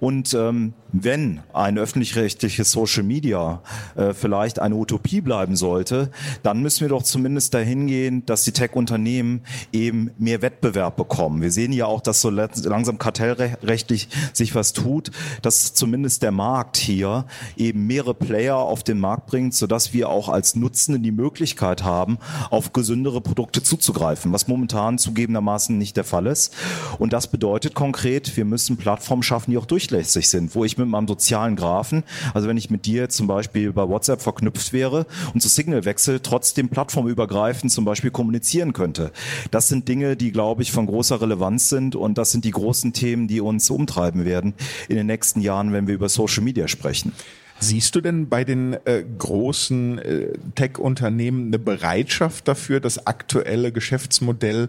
Und 0.00 0.34
ähm, 0.34 0.74
wenn 0.92 1.40
ein 1.52 1.78
öffentlich-rechtliches 1.78 2.72
Social 2.72 3.04
Media 3.04 3.62
äh, 3.94 4.14
vielleicht 4.14 4.58
eine 4.58 4.74
Utopie 4.74 5.20
bleiben 5.20 5.54
sollte, 5.54 6.10
dann 6.42 6.60
müssen 6.60 6.80
wir 6.80 6.88
doch 6.88 7.04
zumindest 7.04 7.54
dahin 7.54 7.86
gehen, 7.86 8.26
dass 8.26 8.42
die 8.42 8.52
Tech-Unternehmen 8.52 9.42
eben 9.72 10.10
mehr 10.18 10.42
Wettbewerb 10.42 10.96
bekommen. 10.96 11.42
Wir 11.42 11.52
sehen 11.52 11.72
ja 11.72 11.86
auch, 11.86 12.00
dass 12.00 12.20
so 12.20 12.30
langsam 12.30 12.98
kartellrechtlich 12.98 14.08
sich 14.32 14.54
was 14.54 14.72
tut, 14.72 15.12
dass 15.42 15.74
zumindest 15.74 16.22
der 16.22 16.32
Markt 16.32 16.76
hier 16.76 17.26
eben 17.56 17.86
mehrere 17.86 18.14
Player 18.14 18.56
auf 18.56 18.82
den 18.82 18.98
Markt 18.98 19.26
bringt, 19.26 19.54
sodass 19.54 19.92
wir 19.92 20.08
auch 20.08 20.28
als 20.28 20.55
Nutzende 20.56 21.00
die 21.00 21.12
Möglichkeit 21.12 21.84
haben, 21.84 22.18
auf 22.50 22.72
gesündere 22.72 23.20
Produkte 23.20 23.62
zuzugreifen, 23.62 24.32
was 24.32 24.48
momentan 24.48 24.98
zugegebenermaßen 24.98 25.76
nicht 25.76 25.96
der 25.96 26.04
Fall 26.04 26.26
ist. 26.26 26.54
Und 26.98 27.12
das 27.12 27.28
bedeutet 27.28 27.74
konkret, 27.74 28.36
wir 28.36 28.44
müssen 28.44 28.76
Plattformen 28.76 29.22
schaffen, 29.22 29.50
die 29.50 29.58
auch 29.58 29.66
durchlässig 29.66 30.28
sind, 30.28 30.54
wo 30.54 30.64
ich 30.64 30.78
mit 30.78 30.88
meinem 30.88 31.08
sozialen 31.08 31.56
Graphen, 31.56 32.04
also 32.34 32.48
wenn 32.48 32.56
ich 32.56 32.70
mit 32.70 32.86
dir 32.86 33.08
zum 33.08 33.26
Beispiel 33.26 33.72
bei 33.72 33.88
WhatsApp 33.88 34.22
verknüpft 34.22 34.72
wäre 34.72 35.06
und 35.34 35.40
zu 35.40 35.48
Signal 35.48 35.84
wechsel, 35.84 36.20
trotzdem 36.20 36.68
plattformübergreifend 36.68 37.70
zum 37.72 37.84
Beispiel 37.84 38.10
kommunizieren 38.10 38.72
könnte. 38.72 39.12
Das 39.50 39.68
sind 39.68 39.88
Dinge, 39.88 40.16
die, 40.16 40.32
glaube 40.32 40.62
ich, 40.62 40.72
von 40.72 40.86
großer 40.86 41.20
Relevanz 41.20 41.68
sind 41.68 41.96
und 41.96 42.18
das 42.18 42.32
sind 42.32 42.44
die 42.44 42.50
großen 42.50 42.92
Themen, 42.92 43.28
die 43.28 43.40
uns 43.40 43.70
umtreiben 43.70 44.24
werden 44.24 44.54
in 44.88 44.96
den 44.96 45.06
nächsten 45.06 45.40
Jahren, 45.40 45.72
wenn 45.72 45.86
wir 45.86 45.94
über 45.94 46.08
Social 46.08 46.42
Media 46.42 46.68
sprechen. 46.68 47.12
Siehst 47.58 47.94
du 47.94 48.00
denn 48.00 48.28
bei 48.28 48.44
den 48.44 48.74
äh, 48.84 49.04
großen 49.18 49.98
äh, 49.98 50.32
Tech-Unternehmen 50.54 51.48
eine 51.48 51.58
Bereitschaft 51.58 52.48
dafür, 52.48 52.80
das 52.80 53.06
aktuelle 53.06 53.72
Geschäftsmodell 53.72 54.68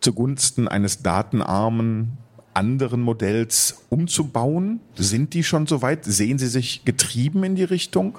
zugunsten 0.00 0.68
eines 0.68 1.02
datenarmen 1.02 2.16
anderen 2.54 3.00
Modells 3.00 3.82
umzubauen? 3.88 4.80
Sind 4.94 5.34
die 5.34 5.42
schon 5.42 5.66
so 5.66 5.82
weit? 5.82 6.04
Sehen 6.04 6.38
Sie 6.38 6.46
sich 6.46 6.84
getrieben 6.84 7.42
in 7.42 7.56
die 7.56 7.64
Richtung? 7.64 8.18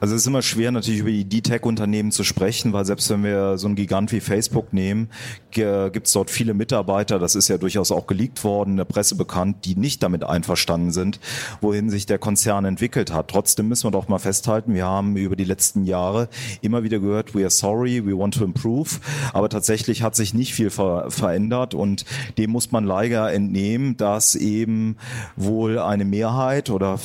Also 0.00 0.14
es 0.14 0.22
ist 0.22 0.26
immer 0.26 0.40
schwer 0.40 0.72
natürlich 0.72 1.00
über 1.00 1.10
die 1.10 1.26
D-Tech-Unternehmen 1.26 2.10
zu 2.10 2.24
sprechen, 2.24 2.72
weil 2.72 2.86
selbst 2.86 3.10
wenn 3.10 3.22
wir 3.22 3.58
so 3.58 3.66
einen 3.66 3.76
Gigant 3.76 4.10
wie 4.12 4.20
Facebook 4.20 4.72
nehmen, 4.72 5.10
gibt 5.50 6.06
es 6.06 6.12
dort 6.12 6.30
viele 6.30 6.54
Mitarbeiter, 6.54 7.18
das 7.18 7.34
ist 7.34 7.48
ja 7.48 7.58
durchaus 7.58 7.92
auch 7.92 8.06
geleakt 8.06 8.42
worden, 8.42 8.70
in 8.70 8.76
der 8.78 8.84
Presse 8.86 9.14
bekannt, 9.14 9.66
die 9.66 9.76
nicht 9.76 10.02
damit 10.02 10.24
einverstanden 10.24 10.90
sind, 10.90 11.20
wohin 11.60 11.90
sich 11.90 12.06
der 12.06 12.18
Konzern 12.18 12.64
entwickelt 12.64 13.12
hat. 13.12 13.28
Trotzdem 13.28 13.68
müssen 13.68 13.84
wir 13.84 13.90
doch 13.90 14.08
mal 14.08 14.18
festhalten, 14.18 14.72
wir 14.72 14.86
haben 14.86 15.16
über 15.16 15.36
die 15.36 15.44
letzten 15.44 15.84
Jahre 15.84 16.28
immer 16.62 16.82
wieder 16.82 16.98
gehört, 16.98 17.34
we 17.34 17.40
are 17.40 17.50
sorry, 17.50 18.06
we 18.06 18.16
want 18.16 18.34
to 18.34 18.44
improve, 18.44 19.00
aber 19.34 19.50
tatsächlich 19.50 20.02
hat 20.02 20.16
sich 20.16 20.32
nicht 20.32 20.54
viel 20.54 20.70
ver 20.70 21.10
verändert 21.10 21.74
und 21.74 22.06
dem 22.38 22.50
muss 22.50 22.72
man 22.72 22.84
leider 22.84 23.32
entnehmen, 23.32 23.98
dass 23.98 24.34
eben 24.34 24.96
wohl 25.36 25.78
eine 25.78 26.06
Mehrheit 26.06 26.70
oder 26.70 26.98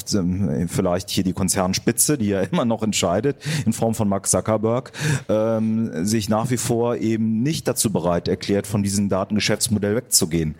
vielleicht 0.67 1.09
hier 1.09 1.25
die 1.25 1.33
Konzernspitze, 1.33 2.17
die 2.17 2.27
ja 2.27 2.41
immer 2.51 2.63
noch 2.63 2.85
entscheidet, 2.86 3.38
in 3.65 3.74
Form 3.74 3.94
von 3.94 4.08
Mark 4.08 4.27
Zuckerberg, 4.27 4.92
ähm, 5.27 6.06
sich 6.06 6.30
nach 6.30 6.50
wie 6.50 6.58
vor 6.58 6.96
eben 6.96 7.44
nicht 7.44 7.68
dazu 7.68 7.92
bereit 7.92 8.27
erklärt, 8.27 8.65
von 8.68 8.84
diesem 8.84 9.10
Datengeschäftsmodell 9.10 9.96
wegzugehen. 9.98 10.56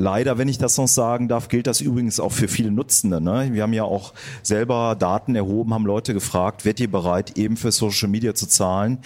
Leider, 0.00 0.38
wenn 0.38 0.46
ich 0.46 0.58
das 0.58 0.76
noch 0.76 0.86
sagen 0.86 1.26
darf, 1.26 1.48
gilt 1.48 1.66
das 1.66 1.80
übrigens 1.80 2.20
auch 2.20 2.30
für 2.30 2.46
viele 2.46 2.70
Nutzende. 2.70 3.20
Ne? 3.20 3.48
Wir 3.52 3.64
haben 3.64 3.72
ja 3.72 3.82
auch 3.82 4.14
selber 4.44 4.94
Daten 4.96 5.34
erhoben, 5.34 5.74
haben 5.74 5.86
Leute 5.86 6.14
gefragt, 6.14 6.64
werdet 6.64 6.78
ihr 6.78 6.90
bereit, 6.90 7.36
eben 7.36 7.56
für 7.56 7.72
Social 7.72 8.08
Media 8.08 8.32
zu 8.32 8.46
zahlen, 8.46 8.98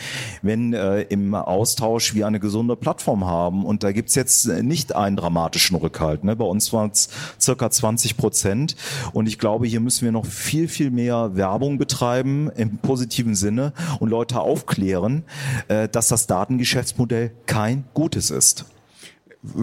wenn 0.43 0.75
äh, 0.75 1.01
im 1.05 1.35
Austausch 1.35 2.13
wir 2.13 2.27
eine 2.27 2.41
gesunde 2.41 2.77
Plattform 2.77 3.25
haben. 3.25 3.65
Und 3.65 3.85
da 3.85 3.93
gibt's 3.93 4.15
jetzt 4.17 4.47
nicht 4.47 4.95
einen 4.95 5.17
dramatischen 5.17 5.79
Rückhalt. 5.79 6.25
Ne? 6.25 6.37
Bei 6.37 6.45
uns 6.45 6.75
waren 6.75 6.91
es 6.91 7.09
circa 7.41 7.71
20 7.71 8.19
Prozent. 8.19 8.77
Und 9.15 9.29
ich 9.29 9.39
glaube, 9.39 9.67
hier 9.67 9.81
müssen 9.81 10.05
wir 10.05 10.13
noch 10.13 10.27
viel, 10.27 10.69
viel 10.69 10.91
mehr 10.91 11.35
Werbung 11.35 11.79
betreiben 11.79 12.51
im 12.55 12.77
positiven 12.77 13.35
Sinne 13.35 13.73
und 13.99 14.11
Leute 14.11 14.41
aufklären, 14.41 15.25
äh, 15.69 15.89
dass 15.89 16.09
das 16.09 16.27
Datengeschäftsmodell 16.27 17.31
kein 17.47 17.85
gutes 17.95 18.31
ist. 18.31 18.67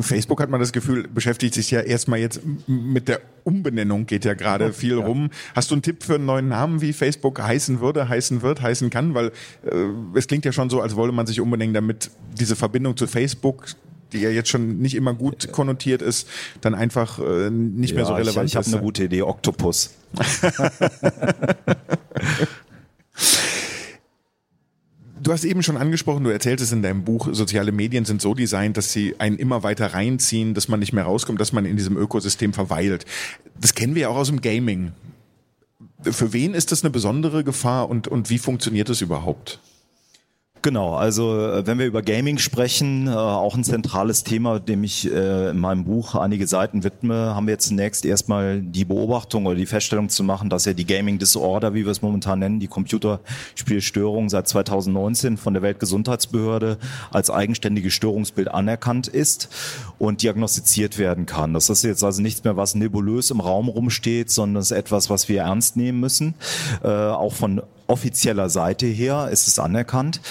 Facebook 0.01 0.41
hat 0.41 0.49
man 0.49 0.59
das 0.59 0.73
Gefühl, 0.73 1.07
beschäftigt 1.07 1.53
sich 1.53 1.71
ja 1.71 1.79
erstmal 1.79 2.19
jetzt 2.19 2.41
mit 2.67 3.07
der 3.07 3.21
Umbenennung, 3.45 4.05
geht 4.05 4.25
ja 4.25 4.33
gerade 4.33 4.73
viel 4.73 4.97
ja. 4.97 5.05
rum. 5.05 5.29
Hast 5.55 5.71
du 5.71 5.75
einen 5.75 5.81
Tipp 5.81 6.03
für 6.03 6.15
einen 6.15 6.25
neuen 6.25 6.49
Namen, 6.49 6.81
wie 6.81 6.91
Facebook 6.91 7.41
heißen 7.41 7.79
würde, 7.79 8.09
heißen 8.09 8.41
wird, 8.41 8.61
heißen 8.61 8.89
kann? 8.89 9.13
Weil 9.13 9.27
äh, 9.65 9.85
es 10.15 10.27
klingt 10.27 10.43
ja 10.43 10.51
schon 10.51 10.69
so, 10.69 10.81
als 10.81 10.97
wolle 10.97 11.13
man 11.13 11.27
sich 11.27 11.39
umbenennen, 11.39 11.73
damit 11.73 12.11
diese 12.37 12.55
Verbindung 12.55 12.97
zu 12.97 13.07
Facebook 13.07 13.67
die 14.11 14.21
ja 14.21 14.31
jetzt 14.31 14.49
schon 14.49 14.79
nicht 14.79 14.95
immer 14.95 15.13
gut 15.13 15.51
konnotiert 15.51 16.01
ist, 16.01 16.27
dann 16.61 16.73
einfach 16.73 17.19
äh, 17.19 17.51
nicht 17.51 17.91
ja, 17.91 17.97
mehr 17.97 18.05
so 18.07 18.13
relevant 18.15 18.47
ich, 18.47 18.55
ich 18.55 18.59
ist. 18.59 18.67
Ich 18.67 18.73
habe 18.73 18.77
eine 18.77 18.83
gute 18.83 19.03
Idee, 19.03 19.21
Octopus. 19.21 19.93
Du 25.21 25.33
hast 25.33 25.43
eben 25.43 25.63
schon 25.63 25.77
angesprochen, 25.77 26.23
du 26.23 26.29
erzählst 26.29 26.63
es 26.63 26.71
in 26.71 26.81
deinem 26.81 27.03
Buch, 27.03 27.29
soziale 27.31 27.71
Medien 27.71 28.05
sind 28.05 28.21
so 28.21 28.33
designt, 28.33 28.77
dass 28.77 28.93
sie 28.93 29.15
einen 29.19 29.37
immer 29.37 29.63
weiter 29.63 29.93
reinziehen, 29.93 30.53
dass 30.53 30.67
man 30.67 30.79
nicht 30.79 30.93
mehr 30.93 31.03
rauskommt, 31.03 31.41
dass 31.41 31.51
man 31.51 31.65
in 31.65 31.75
diesem 31.75 31.97
Ökosystem 31.97 32.53
verweilt. 32.53 33.05
Das 33.59 33.75
kennen 33.75 33.95
wir 33.95 34.03
ja 34.03 34.09
auch 34.09 34.17
aus 34.17 34.27
dem 34.27 34.41
Gaming. 34.41 34.93
Für 36.03 36.31
wen 36.31 36.53
ist 36.53 36.71
das 36.71 36.83
eine 36.83 36.91
besondere 36.91 37.43
Gefahr 37.43 37.89
und, 37.89 38.07
und 38.07 38.29
wie 38.29 38.37
funktioniert 38.37 38.87
das 38.87 39.01
überhaupt? 39.01 39.59
Genau, 40.61 40.95
also 40.95 41.39
äh, 41.39 41.65
wenn 41.65 41.79
wir 41.79 41.85
über 41.85 42.01
Gaming 42.01 42.37
sprechen, 42.37 43.07
äh, 43.07 43.11
auch 43.11 43.55
ein 43.55 43.63
zentrales 43.63 44.25
Thema, 44.25 44.59
dem 44.59 44.83
ich 44.83 45.09
äh, 45.09 45.51
in 45.51 45.59
meinem 45.59 45.85
Buch 45.85 46.15
einige 46.15 46.47
Seiten 46.47 46.83
widme, 46.83 47.33
haben 47.33 47.47
wir 47.47 47.59
zunächst 47.59 48.03
erstmal 48.03 48.59
die 48.59 48.83
Beobachtung 48.83 49.45
oder 49.45 49.55
die 49.55 49.65
Feststellung 49.65 50.09
zu 50.09 50.21
machen, 50.21 50.49
dass 50.49 50.65
ja 50.65 50.73
die 50.73 50.85
Gaming 50.85 51.17
Disorder, 51.17 51.73
wie 51.73 51.85
wir 51.85 51.91
es 51.91 52.01
momentan 52.01 52.39
nennen, 52.39 52.59
die 52.59 52.67
Computerspielstörung 52.67 54.27
seit 54.27 54.49
2019 54.49 55.37
von 55.37 55.53
der 55.53 55.63
Weltgesundheitsbehörde 55.63 56.77
als 57.09 57.31
eigenständiges 57.31 57.93
Störungsbild 57.93 58.49
anerkannt 58.49 59.07
ist 59.07 59.47
und 59.97 60.23
diagnostiziert 60.23 60.97
werden 60.97 61.25
kann. 61.25 61.53
Das 61.53 61.69
ist 61.69 61.83
jetzt 61.83 62.03
also 62.03 62.21
nichts 62.21 62.43
mehr, 62.43 62.57
was 62.57 62.75
nebulös 62.75 63.31
im 63.31 63.39
Raum 63.39 63.69
rumsteht, 63.69 64.29
sondern 64.29 64.61
es 64.61 64.71
ist 64.71 64.77
etwas, 64.77 65.09
was 65.09 65.29
wir 65.29 65.43
ernst 65.43 65.77
nehmen 65.77 66.01
müssen, 66.01 66.33
auch 66.83 67.33
von 67.33 67.61
offizieller 67.89 68.49
Seite 68.49 68.85
her 68.85 69.29
ist 69.31 69.47
es 69.47 69.59
anerkannt. 69.59 70.21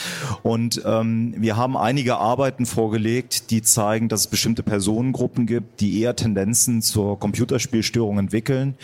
Und 0.43 0.83
ähm, 0.85 1.35
wir 1.37 1.57
haben 1.57 1.77
einige 1.77 2.19
Arbeiten 2.19 2.67
vorgelegt, 2.67 3.51
die 3.51 3.63
zeigen, 3.63 4.09
dass 4.09 4.21
es 4.21 4.27
bestimmte 4.29 4.63
Personengruppen 4.63 5.47
gibt, 5.47 5.81
die 5.81 6.01
eher 6.01 6.15
Tendenzen 6.17 6.83
zur 6.83 7.19
Computerspielstörung 7.19 8.19
entwickeln. 8.19 8.75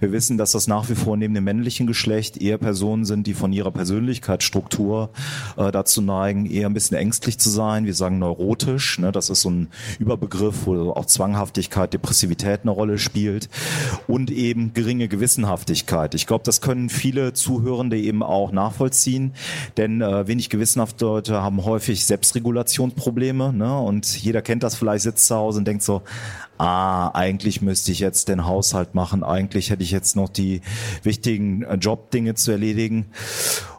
Wir 0.00 0.12
wissen, 0.12 0.36
dass 0.36 0.52
das 0.52 0.66
nach 0.66 0.88
wie 0.88 0.94
vor 0.94 1.16
neben 1.16 1.34
dem 1.34 1.44
männlichen 1.44 1.86
Geschlecht 1.86 2.36
eher 2.36 2.58
Personen 2.58 3.04
sind, 3.04 3.26
die 3.26 3.34
von 3.34 3.52
ihrer 3.52 3.70
Persönlichkeitsstruktur 3.70 5.10
äh, 5.56 5.70
dazu 5.70 6.02
neigen, 6.02 6.46
eher 6.46 6.66
ein 6.66 6.74
bisschen 6.74 6.96
ängstlich 6.96 7.38
zu 7.38 7.50
sein. 7.50 7.86
Wir 7.86 7.94
sagen 7.94 8.18
neurotisch. 8.18 8.98
Ne? 8.98 9.12
Das 9.12 9.30
ist 9.30 9.42
so 9.42 9.50
ein 9.50 9.68
Überbegriff, 9.98 10.66
wo 10.66 10.90
auch 10.90 11.06
Zwanghaftigkeit, 11.06 11.92
Depressivität 11.92 12.62
eine 12.62 12.72
Rolle 12.72 12.98
spielt. 12.98 13.48
Und 14.08 14.30
eben 14.30 14.74
geringe 14.74 15.08
Gewissenhaftigkeit. 15.08 16.14
Ich 16.14 16.26
glaube, 16.26 16.44
das 16.44 16.60
können 16.60 16.88
viele 16.88 17.32
Zuhörende 17.32 17.98
eben 17.98 18.23
auch 18.28 18.52
nachvollziehen, 18.52 19.34
denn 19.76 20.00
äh, 20.00 20.26
wenig 20.26 20.50
gewissenhafte 20.50 21.04
Leute 21.04 21.42
haben 21.42 21.64
häufig 21.64 22.04
Selbstregulationsprobleme 22.06 23.52
ne? 23.52 23.78
und 23.78 24.22
jeder 24.22 24.42
kennt 24.42 24.62
das 24.62 24.74
vielleicht, 24.74 25.04
sitzt 25.04 25.26
zu 25.26 25.36
Hause 25.36 25.58
und 25.58 25.66
denkt 25.66 25.82
so, 25.82 26.02
ah, 26.58 27.08
eigentlich 27.08 27.62
müsste 27.62 27.92
ich 27.92 27.98
jetzt 28.00 28.28
den 28.28 28.44
Haushalt 28.44 28.94
machen, 28.94 29.22
eigentlich 29.22 29.70
hätte 29.70 29.82
ich 29.82 29.90
jetzt 29.90 30.16
noch 30.16 30.28
die 30.28 30.60
wichtigen 31.02 31.62
äh, 31.62 31.74
Jobdinge 31.74 32.34
zu 32.34 32.50
erledigen. 32.50 33.06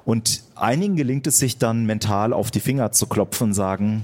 Und 0.03 0.43
einigen 0.55 0.95
gelingt 0.95 1.25
es 1.27 1.39
sich 1.39 1.57
dann 1.57 1.85
mental 1.85 2.33
auf 2.33 2.51
die 2.51 2.59
Finger 2.59 2.91
zu 2.91 3.07
klopfen 3.07 3.47
und 3.47 3.53
sagen, 3.53 4.03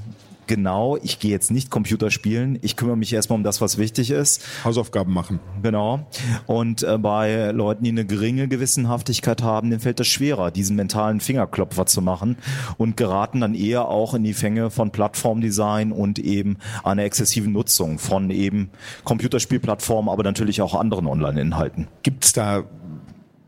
genau, 0.51 0.98
ich 1.01 1.20
gehe 1.20 1.31
jetzt 1.31 1.50
nicht 1.50 1.70
Computer 1.70 2.12
spielen, 2.12 2.60
ich 2.62 2.75
kümmere 2.75 2.98
mich 2.98 3.13
erstmal 3.13 3.38
um 3.38 3.43
das, 3.43 3.62
was 3.62 3.77
wichtig 3.77 4.12
ist. 4.12 4.43
Hausaufgaben 4.65 5.13
machen. 5.13 5.39
Genau. 5.63 6.05
Und 6.46 6.84
äh, 6.84 6.98
bei 6.98 7.51
Leuten, 7.51 7.86
die 7.86 7.91
eine 7.91 8.05
geringe 8.05 8.50
Gewissenhaftigkeit 8.50 9.43
haben, 9.43 9.70
denen 9.70 9.79
fällt 9.79 10.01
das 10.01 10.08
schwerer, 10.08 10.51
diesen 10.51 10.75
mentalen 10.75 11.22
Fingerklopfer 11.22 11.86
zu 11.86 12.01
machen 12.01 12.36
und 12.75 12.98
geraten 12.98 13.39
dann 13.39 13.55
eher 13.55 13.88
auch 13.88 14.13
in 14.13 14.25
die 14.25 14.34
Fänge 14.34 14.72
von 14.72 14.91
Plattformdesign 14.91 15.93
und 15.93 16.20
eben 16.20 16.58
einer 16.84 17.03
exzessiven 17.03 17.53
Nutzung 17.53 17.98
von 17.98 18.29
eben 18.29 18.72
Computerspielplattformen, 19.05 20.12
aber 20.12 20.24
natürlich 20.24 20.62
auch 20.62 20.75
anderen 20.75 21.08
Online-Inhalten. 21.08 21.88
Gibt 22.03 22.25
es 22.25 22.34
da 22.34 22.65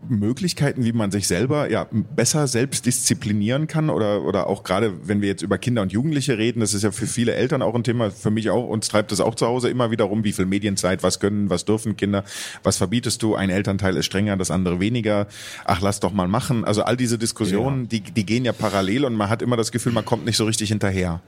Möglichkeiten, 0.09 0.83
wie 0.83 0.93
man 0.93 1.11
sich 1.11 1.27
selber 1.27 1.69
ja 1.69 1.87
besser 1.91 2.47
selbst 2.47 2.85
disziplinieren 2.85 3.67
kann 3.67 3.89
oder 3.89 4.23
oder 4.23 4.47
auch 4.47 4.63
gerade 4.63 4.93
wenn 5.07 5.21
wir 5.21 5.29
jetzt 5.29 5.41
über 5.41 5.57
Kinder 5.57 5.81
und 5.81 5.91
Jugendliche 5.91 6.37
reden, 6.37 6.59
das 6.59 6.73
ist 6.73 6.83
ja 6.83 6.91
für 6.91 7.07
viele 7.07 7.33
Eltern 7.33 7.61
auch 7.61 7.75
ein 7.75 7.83
Thema, 7.83 8.11
für 8.11 8.31
mich 8.31 8.49
auch 8.49 8.67
uns 8.67 8.87
treibt 8.87 9.11
das 9.11 9.19
auch 9.19 9.35
zu 9.35 9.45
Hause 9.47 9.69
immer 9.69 9.91
wieder 9.91 10.05
rum, 10.05 10.23
wie 10.23 10.33
viel 10.33 10.45
Medienzeit, 10.45 11.03
was 11.03 11.19
können, 11.19 11.49
was 11.49 11.65
dürfen 11.65 11.95
Kinder, 11.95 12.23
was 12.63 12.77
verbietest 12.77 13.21
du? 13.23 13.35
Ein 13.35 13.49
Elternteil 13.49 13.97
ist 13.97 14.05
strenger, 14.05 14.37
das 14.37 14.51
andere 14.51 14.79
weniger. 14.79 15.27
Ach, 15.65 15.81
lass 15.81 15.99
doch 15.99 16.13
mal 16.13 16.27
machen. 16.27 16.65
Also 16.65 16.83
all 16.83 16.97
diese 16.97 17.17
Diskussionen, 17.17 17.83
ja. 17.83 17.87
die 17.87 18.01
die 18.01 18.25
gehen 18.25 18.45
ja 18.45 18.53
parallel 18.53 19.05
und 19.05 19.15
man 19.15 19.29
hat 19.29 19.41
immer 19.41 19.57
das 19.57 19.71
Gefühl, 19.71 19.91
man 19.91 20.05
kommt 20.05 20.25
nicht 20.25 20.37
so 20.37 20.45
richtig 20.45 20.69
hinterher. 20.69 21.21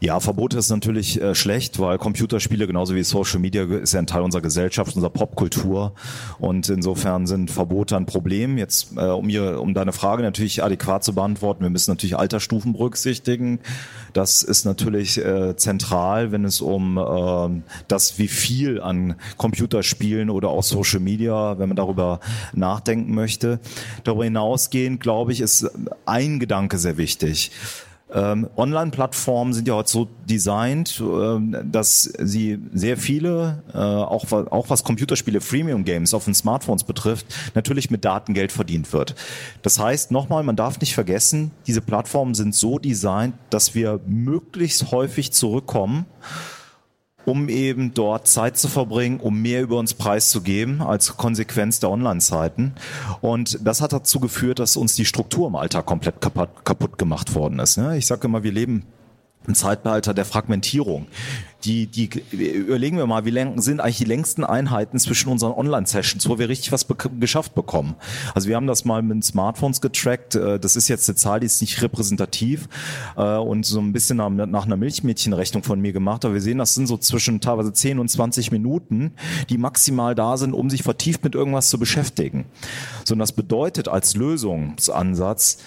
Ja, 0.00 0.20
Verbote 0.20 0.58
ist 0.58 0.68
natürlich 0.68 1.20
äh, 1.22 1.34
schlecht, 1.34 1.78
weil 1.78 1.96
Computerspiele 1.96 2.66
genauso 2.66 2.94
wie 2.94 3.02
Social 3.02 3.38
Media 3.38 3.64
ist 3.64 3.94
ja 3.94 4.00
ein 4.00 4.06
Teil 4.06 4.22
unserer 4.22 4.42
Gesellschaft, 4.42 4.94
unserer 4.94 5.10
Popkultur 5.10 5.92
und 6.38 6.68
insofern 6.68 7.26
sind 7.26 7.50
Verbote 7.50 7.96
ein 7.96 8.04
Problem. 8.04 8.58
Jetzt 8.58 8.88
äh, 8.96 9.00
um 9.00 9.28
hier, 9.28 9.60
um 9.60 9.72
deine 9.72 9.92
Frage 9.92 10.22
natürlich 10.22 10.62
adäquat 10.62 11.02
zu 11.02 11.14
beantworten, 11.14 11.62
wir 11.62 11.70
müssen 11.70 11.90
natürlich 11.90 12.16
Altersstufen 12.18 12.74
berücksichtigen. 12.74 13.58
Das 14.12 14.42
ist 14.42 14.66
natürlich 14.66 15.16
äh, 15.18 15.56
zentral, 15.56 16.30
wenn 16.30 16.44
es 16.44 16.60
um 16.60 16.98
äh, 16.98 17.62
das, 17.88 18.18
wie 18.18 18.28
viel 18.28 18.82
an 18.82 19.14
Computerspielen 19.38 20.28
oder 20.28 20.50
auch 20.50 20.62
Social 20.62 21.00
Media, 21.00 21.58
wenn 21.58 21.70
man 21.70 21.76
darüber 21.76 22.20
nachdenken 22.52 23.14
möchte. 23.14 23.60
Darüber 24.04 24.24
hinausgehend, 24.24 25.00
glaube 25.00 25.32
ich, 25.32 25.40
ist 25.40 25.70
ein 26.04 26.38
Gedanke 26.38 26.76
sehr 26.76 26.98
wichtig. 26.98 27.50
Ähm, 28.12 28.48
Online-Plattformen 28.56 29.52
sind 29.52 29.66
ja 29.66 29.74
heute 29.74 29.90
so 29.90 30.08
designt, 30.26 31.00
äh, 31.00 31.64
dass 31.64 32.02
sie 32.02 32.58
sehr 32.72 32.96
viele, 32.96 33.64
äh, 33.74 33.78
auch, 33.78 34.30
auch 34.30 34.70
was 34.70 34.84
Computerspiele, 34.84 35.40
Freemium-Games 35.40 36.14
auf 36.14 36.24
den 36.24 36.34
Smartphones 36.34 36.84
betrifft, 36.84 37.26
natürlich 37.54 37.90
mit 37.90 38.04
Datengeld 38.04 38.52
verdient 38.52 38.92
wird. 38.92 39.16
Das 39.62 39.80
heißt, 39.80 40.12
nochmal, 40.12 40.44
man 40.44 40.54
darf 40.54 40.78
nicht 40.80 40.94
vergessen, 40.94 41.50
diese 41.66 41.80
Plattformen 41.80 42.34
sind 42.34 42.54
so 42.54 42.78
designt, 42.78 43.34
dass 43.50 43.74
wir 43.74 43.98
möglichst 44.06 44.92
häufig 44.92 45.32
zurückkommen 45.32 46.06
um 47.26 47.50
eben 47.50 47.92
dort 47.92 48.26
Zeit 48.26 48.56
zu 48.56 48.68
verbringen, 48.68 49.20
um 49.20 49.42
mehr 49.42 49.62
über 49.62 49.78
uns 49.78 49.92
preiszugeben 49.92 50.80
als 50.80 51.16
Konsequenz 51.16 51.80
der 51.80 51.90
Online-Zeiten. 51.90 52.74
Und 53.20 53.58
das 53.62 53.82
hat 53.82 53.92
dazu 53.92 54.20
geführt, 54.20 54.60
dass 54.60 54.76
uns 54.76 54.94
die 54.94 55.04
Struktur 55.04 55.48
im 55.48 55.56
Alltag 55.56 55.84
komplett 55.84 56.20
kaputt, 56.20 56.64
kaputt 56.64 56.96
gemacht 56.96 57.34
worden 57.34 57.58
ist. 57.58 57.76
Ne? 57.76 57.98
Ich 57.98 58.06
sage 58.06 58.26
immer, 58.26 58.42
wir 58.42 58.52
leben 58.52 58.84
ein 59.48 59.54
Zeitbehalter 59.54 60.14
der 60.14 60.24
Fragmentierung. 60.24 61.06
Die, 61.64 61.86
die, 61.86 62.08
überlegen 62.30 62.96
wir 62.96 63.06
mal, 63.06 63.24
wie 63.24 63.30
lang 63.30 63.60
sind 63.60 63.80
eigentlich 63.80 63.98
die 63.98 64.04
längsten 64.04 64.44
Einheiten 64.44 64.98
zwischen 64.98 65.30
unseren 65.30 65.52
Online-Sessions, 65.52 66.28
wo 66.28 66.38
wir 66.38 66.48
richtig 66.48 66.70
was 66.70 66.84
be 66.84 66.94
geschafft 67.18 67.54
bekommen. 67.54 67.96
Also 68.34 68.48
wir 68.48 68.56
haben 68.56 68.66
das 68.66 68.84
mal 68.84 69.02
mit 69.02 69.24
Smartphones 69.24 69.80
getrackt. 69.80 70.34
Äh, 70.34 70.60
das 70.60 70.76
ist 70.76 70.88
jetzt 70.88 71.08
eine 71.08 71.16
Zahl, 71.16 71.40
die 71.40 71.46
ist 71.46 71.60
nicht 71.60 71.82
repräsentativ 71.82 72.68
äh, 73.16 73.36
und 73.36 73.66
so 73.66 73.80
ein 73.80 73.92
bisschen 73.92 74.18
nach, 74.18 74.30
nach 74.30 74.66
einer 74.66 74.76
Milchmädchenrechnung 74.76 75.62
von 75.62 75.80
mir 75.80 75.92
gemacht. 75.92 76.24
Aber 76.24 76.34
wir 76.34 76.40
sehen, 76.40 76.58
das 76.58 76.74
sind 76.74 76.86
so 76.86 76.98
zwischen 76.98 77.40
teilweise 77.40 77.72
10 77.72 77.98
und 77.98 78.08
20 78.08 78.52
Minuten, 78.52 79.12
die 79.48 79.58
maximal 79.58 80.14
da 80.14 80.36
sind, 80.36 80.52
um 80.52 80.70
sich 80.70 80.82
vertieft 80.82 81.24
mit 81.24 81.34
irgendwas 81.34 81.70
zu 81.70 81.78
beschäftigen. 81.78 82.46
So, 83.04 83.14
und 83.14 83.18
das 83.18 83.32
bedeutet 83.32 83.88
als 83.88 84.14
Lösungsansatz, 84.14 85.58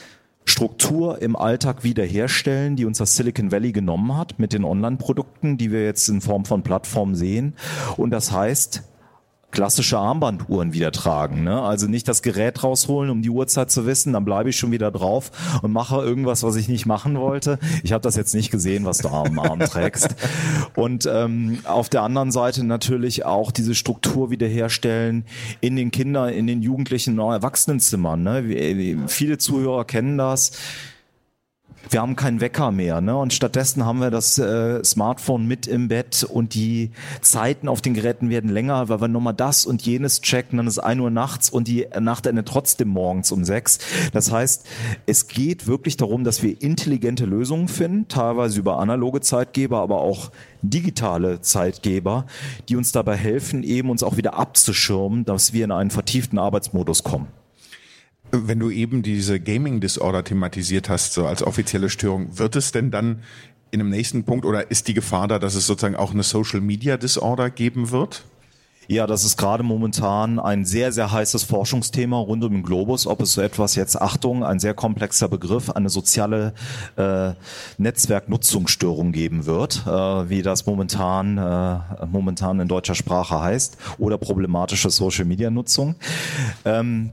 Struktur 0.50 1.22
im 1.22 1.36
Alltag 1.36 1.84
wiederherstellen, 1.84 2.75
die 2.75 2.86
uns 2.86 2.98
das 2.98 3.15
Silicon 3.15 3.51
Valley 3.51 3.72
genommen 3.72 4.18
hat 4.18 4.39
mit 4.39 4.51
den 4.51 4.63
Online-Produkten, 4.63 5.58
die 5.58 5.72
wir 5.72 5.86
jetzt 5.86 6.10
in 6.10 6.22
Form 6.22 6.46
von 6.46 6.63
Plattformen 6.63 7.15
sehen. 7.15 7.53
Und 7.98 8.12
das 8.12 8.32
heißt, 8.32 8.84
klassische 9.51 9.98
Armbanduhren 9.98 10.74
wieder 10.74 10.91
tragen. 10.91 11.44
Ne? 11.44 11.62
Also 11.62 11.88
nicht 11.88 12.08
das 12.08 12.22
Gerät 12.22 12.63
rausholen, 12.63 13.10
um 13.10 13.22
die 13.22 13.29
Uhrzeit 13.29 13.72
zu 13.72 13.86
wissen, 13.86 14.13
dann 14.13 14.25
bleibe 14.25 14.50
ich 14.50 14.58
schon 14.58 14.72
wieder 14.72 14.91
drauf 14.91 15.32
und 15.62 15.72
mache 15.72 15.98
irgendwas, 15.98 16.44
was 16.44 16.56
ich 16.56 16.68
nicht 16.68 16.86
machen 16.86 17.18
wollte. 17.20 17.60
Ich 17.84 17.91
habe 17.91 18.01
das 18.01 18.15
jetzt 18.15 18.36
nicht 18.36 18.51
gesehen, 18.51 18.86
was 18.86 19.00
du 19.00 19.10
am 19.10 19.39
Arm 19.39 19.60
trägst. 19.60 20.15
Und 20.75 21.10
ähm, 21.12 21.60
auf 21.65 21.89
der 21.89 22.03
anderen 22.03 22.32
Seite 22.32 22.63
natürlich 22.63 23.25
auch 23.25 23.51
diese 23.51 23.75
Struktur 23.75 24.29
wiederherstellen 24.29 25.25
in 25.62 25.75
den 25.75 25.91
Kindern, 25.91 26.29
in 26.29 26.48
den 26.48 26.62
Jugendlichen, 26.62 27.18
Erwachsenenzimmern. 27.20 28.24
Ne? 28.24 29.08
Viele 29.08 29.38
Zuhörer 29.38 29.86
kennen 29.86 30.18
das 30.18 30.51
wir 31.89 32.01
haben 32.01 32.15
keinen 32.15 32.41
Wecker 32.41 32.72
mehr. 32.72 33.01
Ne? 33.01 33.15
Und 33.15 33.34
stattdessen 33.34 33.86
haben 33.86 34.00
wir 34.00 34.12
das 34.12 34.38
äh, 34.38 34.84
Smartphone 34.84 35.48
mit 35.48 35.67
im 35.67 35.88
Bett 35.88 36.24
und 36.24 36.53
die 36.53 36.91
Zeiten 37.22 37.67
auf 37.67 37.81
den 37.81 37.93
Geräten 37.93 38.29
werden 38.29 38.50
länger, 38.50 38.89
weil 38.89 39.01
wir 39.01 39.08
nochmal 39.08 39.34
das 39.34 39.65
und 39.65 39.81
jenes 39.81 40.22
checken. 40.22 40.58
Dann 40.58 40.67
ist 40.67 40.79
ein 40.79 41.00
Uhr 41.00 41.10
nachts 41.10 41.50
und 41.50 41.67
die 41.67 41.88
Nacht 42.00 42.27
endet 42.27 42.48
trotzdem 42.48 42.89
morgens 42.89 43.31
um 43.31 43.43
sechs. 43.43 43.79
Das 44.13 44.31
heißt, 44.31 44.65
es 45.05 45.27
geht 45.27 45.67
wirklich 45.67 45.98
darum, 45.98 46.24
dass 46.24 46.43
wir 46.43 46.62
intelligente 46.62 47.25
Lösungen 47.25 47.67
finden, 47.67 48.08
teilweise 48.08 48.60
über 48.60 48.79
analoge 48.79 49.22
Zeitgeber, 49.22 49.79
aber 49.79 50.01
auch 50.01 50.31
digitale 50.62 51.41
Zeitgeber, 51.41 52.25
die 52.67 52.75
uns 52.75 52.91
dabei 52.91 53.15
helfen, 53.15 53.63
eben 53.63 53.89
uns 53.89 54.03
auch 54.03 54.17
wieder 54.17 54.36
abzuschirmen, 54.36 55.25
dass 55.25 55.53
wir 55.53 55.65
in 55.65 55.72
einen 55.72 55.89
vertieften 55.89 56.38
Arbeitsmodus 56.38 57.03
kommen. 57.03 57.38
Wenn 58.31 58.59
du 58.59 58.69
eben 58.69 59.01
diese 59.01 59.39
Gaming 59.39 59.79
Disorder 59.79 60.24
thematisiert 60.24 60.89
hast, 60.89 61.13
so 61.13 61.25
als 61.25 61.41
offizielle 61.41 61.89
Störung, 61.89 62.38
wird 62.38 62.55
es 62.55 62.71
denn 62.71 62.91
dann 62.91 63.24
in 63.71 63.79
einem 63.79 63.89
nächsten 63.89 64.24
Punkt 64.24 64.45
oder 64.45 64.69
ist 64.69 64.88
die 64.88 64.93
Gefahr 64.93 65.27
da, 65.27 65.39
dass 65.39 65.55
es 65.55 65.67
sozusagen 65.67 65.95
auch 65.95 66.12
eine 66.12 66.24
Social 66.24 66.62
Media 66.62 66.98
Disorder 66.98 67.50
geben 67.50 67.91
wird? 67.91 68.24
Ja, 68.91 69.05
das 69.05 69.24
ist 69.24 69.38
gerade 69.38 69.62
momentan 69.62 70.39
ein 70.39 70.65
sehr, 70.65 70.91
sehr 70.91 71.12
heißes 71.12 71.43
Forschungsthema 71.43 72.17
rund 72.17 72.43
um 72.43 72.51
den 72.51 72.63
Globus, 72.63 73.05
ob 73.05 73.21
es 73.21 73.33
so 73.33 73.41
etwas 73.41 73.75
jetzt, 73.75 74.01
Achtung, 74.01 74.43
ein 74.43 74.59
sehr 74.59 74.74
komplexer 74.74 75.27
Begriff, 75.27 75.69
eine 75.69 75.89
soziale 75.89 76.55
äh, 76.95 77.33
Netzwerknutzungsstörung 77.77 79.12
geben 79.12 79.45
wird, 79.45 79.83
äh, 79.86 79.91
wie 80.29 80.41
das 80.41 80.65
momentan, 80.65 81.38
äh, 81.38 82.05
momentan 82.07 82.59
in 82.59 82.67
deutscher 82.67 82.95
Sprache 82.95 83.39
heißt, 83.39 83.77
oder 84.00 84.17
problematische 84.17 84.89
Social-Media-Nutzung. 84.89 85.93
Ähm, 86.65 87.12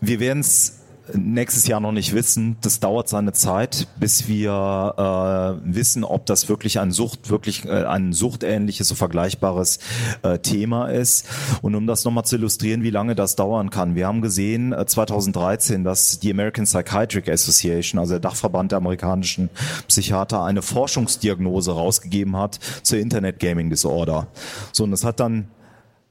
wir 0.00 0.20
werden 0.20 0.40
es 0.40 0.80
nächstes 1.14 1.66
Jahr 1.66 1.80
noch 1.80 1.92
nicht 1.92 2.14
wissen. 2.14 2.56
Das 2.62 2.80
dauert 2.80 3.08
seine 3.08 3.32
Zeit, 3.32 3.88
bis 3.98 4.28
wir 4.28 5.58
äh, 5.62 5.74
wissen, 5.74 6.04
ob 6.04 6.26
das 6.26 6.48
wirklich 6.48 6.80
ein 6.80 6.90
Sucht, 6.90 7.30
wirklich 7.30 7.64
äh, 7.64 7.84
ein 7.84 8.12
suchtähnliches, 8.12 8.88
so 8.88 8.94
vergleichbares 8.94 9.78
äh, 10.22 10.38
Thema 10.38 10.88
ist. 10.88 11.26
Und 11.62 11.74
um 11.74 11.86
das 11.86 12.04
nochmal 12.04 12.24
zu 12.24 12.36
illustrieren, 12.36 12.82
wie 12.82 12.90
lange 12.90 13.14
das 13.14 13.36
dauern 13.36 13.70
kann. 13.70 13.94
Wir 13.94 14.06
haben 14.06 14.22
gesehen 14.22 14.72
äh, 14.72 14.86
2013, 14.86 15.84
dass 15.84 16.18
die 16.18 16.30
American 16.30 16.64
Psychiatric 16.64 17.28
Association, 17.28 17.98
also 17.98 18.14
der 18.14 18.20
Dachverband 18.20 18.72
der 18.72 18.78
amerikanischen 18.78 19.50
Psychiater, 19.88 20.44
eine 20.44 20.62
Forschungsdiagnose 20.62 21.72
rausgegeben 21.72 22.36
hat 22.36 22.58
zur 22.82 22.98
Internet 22.98 23.38
Gaming 23.38 23.70
Disorder. 23.70 24.28
So, 24.72 24.84
und 24.84 24.90
das 24.90 25.04
hat 25.04 25.20
dann 25.20 25.48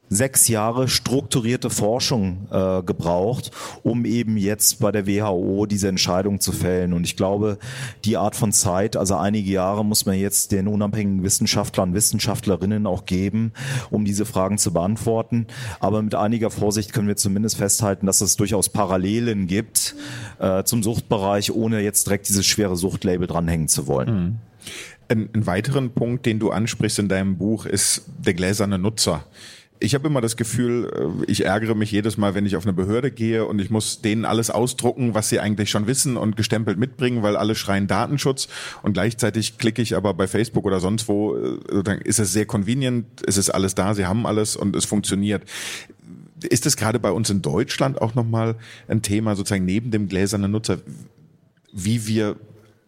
sechs 0.09 0.47
Jahre 0.47 0.87
strukturierte 0.87 1.69
Forschung 1.69 2.47
äh, 2.51 2.83
gebraucht, 2.83 3.51
um 3.83 4.05
eben 4.05 4.37
jetzt 4.37 4.79
bei 4.79 4.91
der 4.91 5.07
WHO 5.07 5.65
diese 5.65 5.87
Entscheidung 5.87 6.39
zu 6.39 6.51
fällen. 6.51 6.93
Und 6.93 7.05
ich 7.05 7.15
glaube, 7.17 7.57
die 8.05 8.17
Art 8.17 8.35
von 8.35 8.51
Zeit, 8.51 8.95
also 8.95 9.15
einige 9.15 9.51
Jahre 9.51 9.83
muss 9.83 10.05
man 10.05 10.15
jetzt 10.15 10.51
den 10.51 10.67
unabhängigen 10.67 11.23
Wissenschaftlern, 11.23 11.93
Wissenschaftlerinnen 11.93 12.85
auch 12.85 13.05
geben, 13.05 13.51
um 13.89 14.05
diese 14.05 14.25
Fragen 14.25 14.57
zu 14.57 14.73
beantworten. 14.73 15.47
Aber 15.79 16.01
mit 16.01 16.15
einiger 16.15 16.51
Vorsicht 16.51 16.93
können 16.93 17.07
wir 17.07 17.17
zumindest 17.17 17.57
festhalten, 17.57 18.05
dass 18.05 18.21
es 18.21 18.35
durchaus 18.35 18.69
Parallelen 18.69 19.47
gibt 19.47 19.95
äh, 20.39 20.63
zum 20.63 20.83
Suchtbereich, 20.83 21.51
ohne 21.51 21.81
jetzt 21.81 22.07
direkt 22.07 22.29
dieses 22.29 22.45
schwere 22.45 22.75
Suchtlabel 22.75 23.27
dranhängen 23.27 23.67
zu 23.67 23.87
wollen. 23.87 24.13
Mhm. 24.13 24.35
Ein, 25.07 25.29
ein 25.33 25.45
weiteren 25.45 25.91
Punkt, 25.91 26.25
den 26.25 26.39
du 26.39 26.49
ansprichst 26.49 26.97
in 26.99 27.09
deinem 27.09 27.37
Buch, 27.37 27.65
ist 27.65 28.05
der 28.17 28.33
gläserne 28.33 28.79
Nutzer. 28.79 29.23
Ich 29.79 29.93
habe 29.93 30.07
immer 30.07 30.21
das 30.21 30.37
Gefühl, 30.37 31.19
äh, 31.21 31.31
ich 31.31 31.45
ärgere 31.45 31.75
mich 31.75 31.91
jedes 31.91 32.17
Mal, 32.17 32.33
wenn 32.33 32.45
ich 32.45 32.55
auf 32.55 32.65
eine 32.65 32.73
Behörde 32.73 33.11
gehe 33.11 33.45
und 33.45 33.59
ich 33.59 33.69
muss 33.69 34.01
denen 34.01 34.25
alles 34.25 34.49
ausdrucken, 34.49 35.13
was 35.13 35.29
sie 35.29 35.39
eigentlich 35.39 35.69
schon 35.69 35.85
wissen 35.85 36.15
und 36.17 36.37
gestempelt 36.37 36.77
mitbringen, 36.77 37.23
weil 37.23 37.35
alle 37.35 37.55
schreien 37.55 37.87
Datenschutz 37.87 38.47
und 38.83 38.93
gleichzeitig 38.93 39.57
klicke 39.57 39.81
ich 39.81 39.95
aber 39.95 40.13
bei 40.13 40.27
Facebook 40.27 40.65
oder 40.65 40.79
sonst 40.79 41.07
wo, 41.07 41.35
äh, 41.35 41.99
ist 42.03 42.19
es 42.19 42.31
sehr 42.31 42.45
convenient, 42.45 43.05
es 43.27 43.37
ist 43.37 43.49
alles 43.49 43.75
da, 43.75 43.93
sie 43.93 44.05
haben 44.05 44.25
alles 44.25 44.55
und 44.55 44.75
es 44.75 44.85
funktioniert. 44.85 45.43
Ist 46.41 46.65
es 46.65 46.77
gerade 46.77 46.99
bei 46.99 47.11
uns 47.11 47.29
in 47.29 47.41
Deutschland 47.41 48.01
auch 48.01 48.15
nochmal 48.15 48.55
ein 48.87 49.01
Thema, 49.01 49.35
sozusagen 49.35 49.65
neben 49.65 49.91
dem 49.91 50.07
gläsernen 50.07 50.51
Nutzer, 50.51 50.77
wie 51.73 52.07
wir 52.07 52.37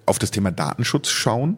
auf 0.06 0.20
das 0.20 0.32
Thema 0.32 0.52
Datenschutz 0.52 1.10
schauen? 1.10 1.58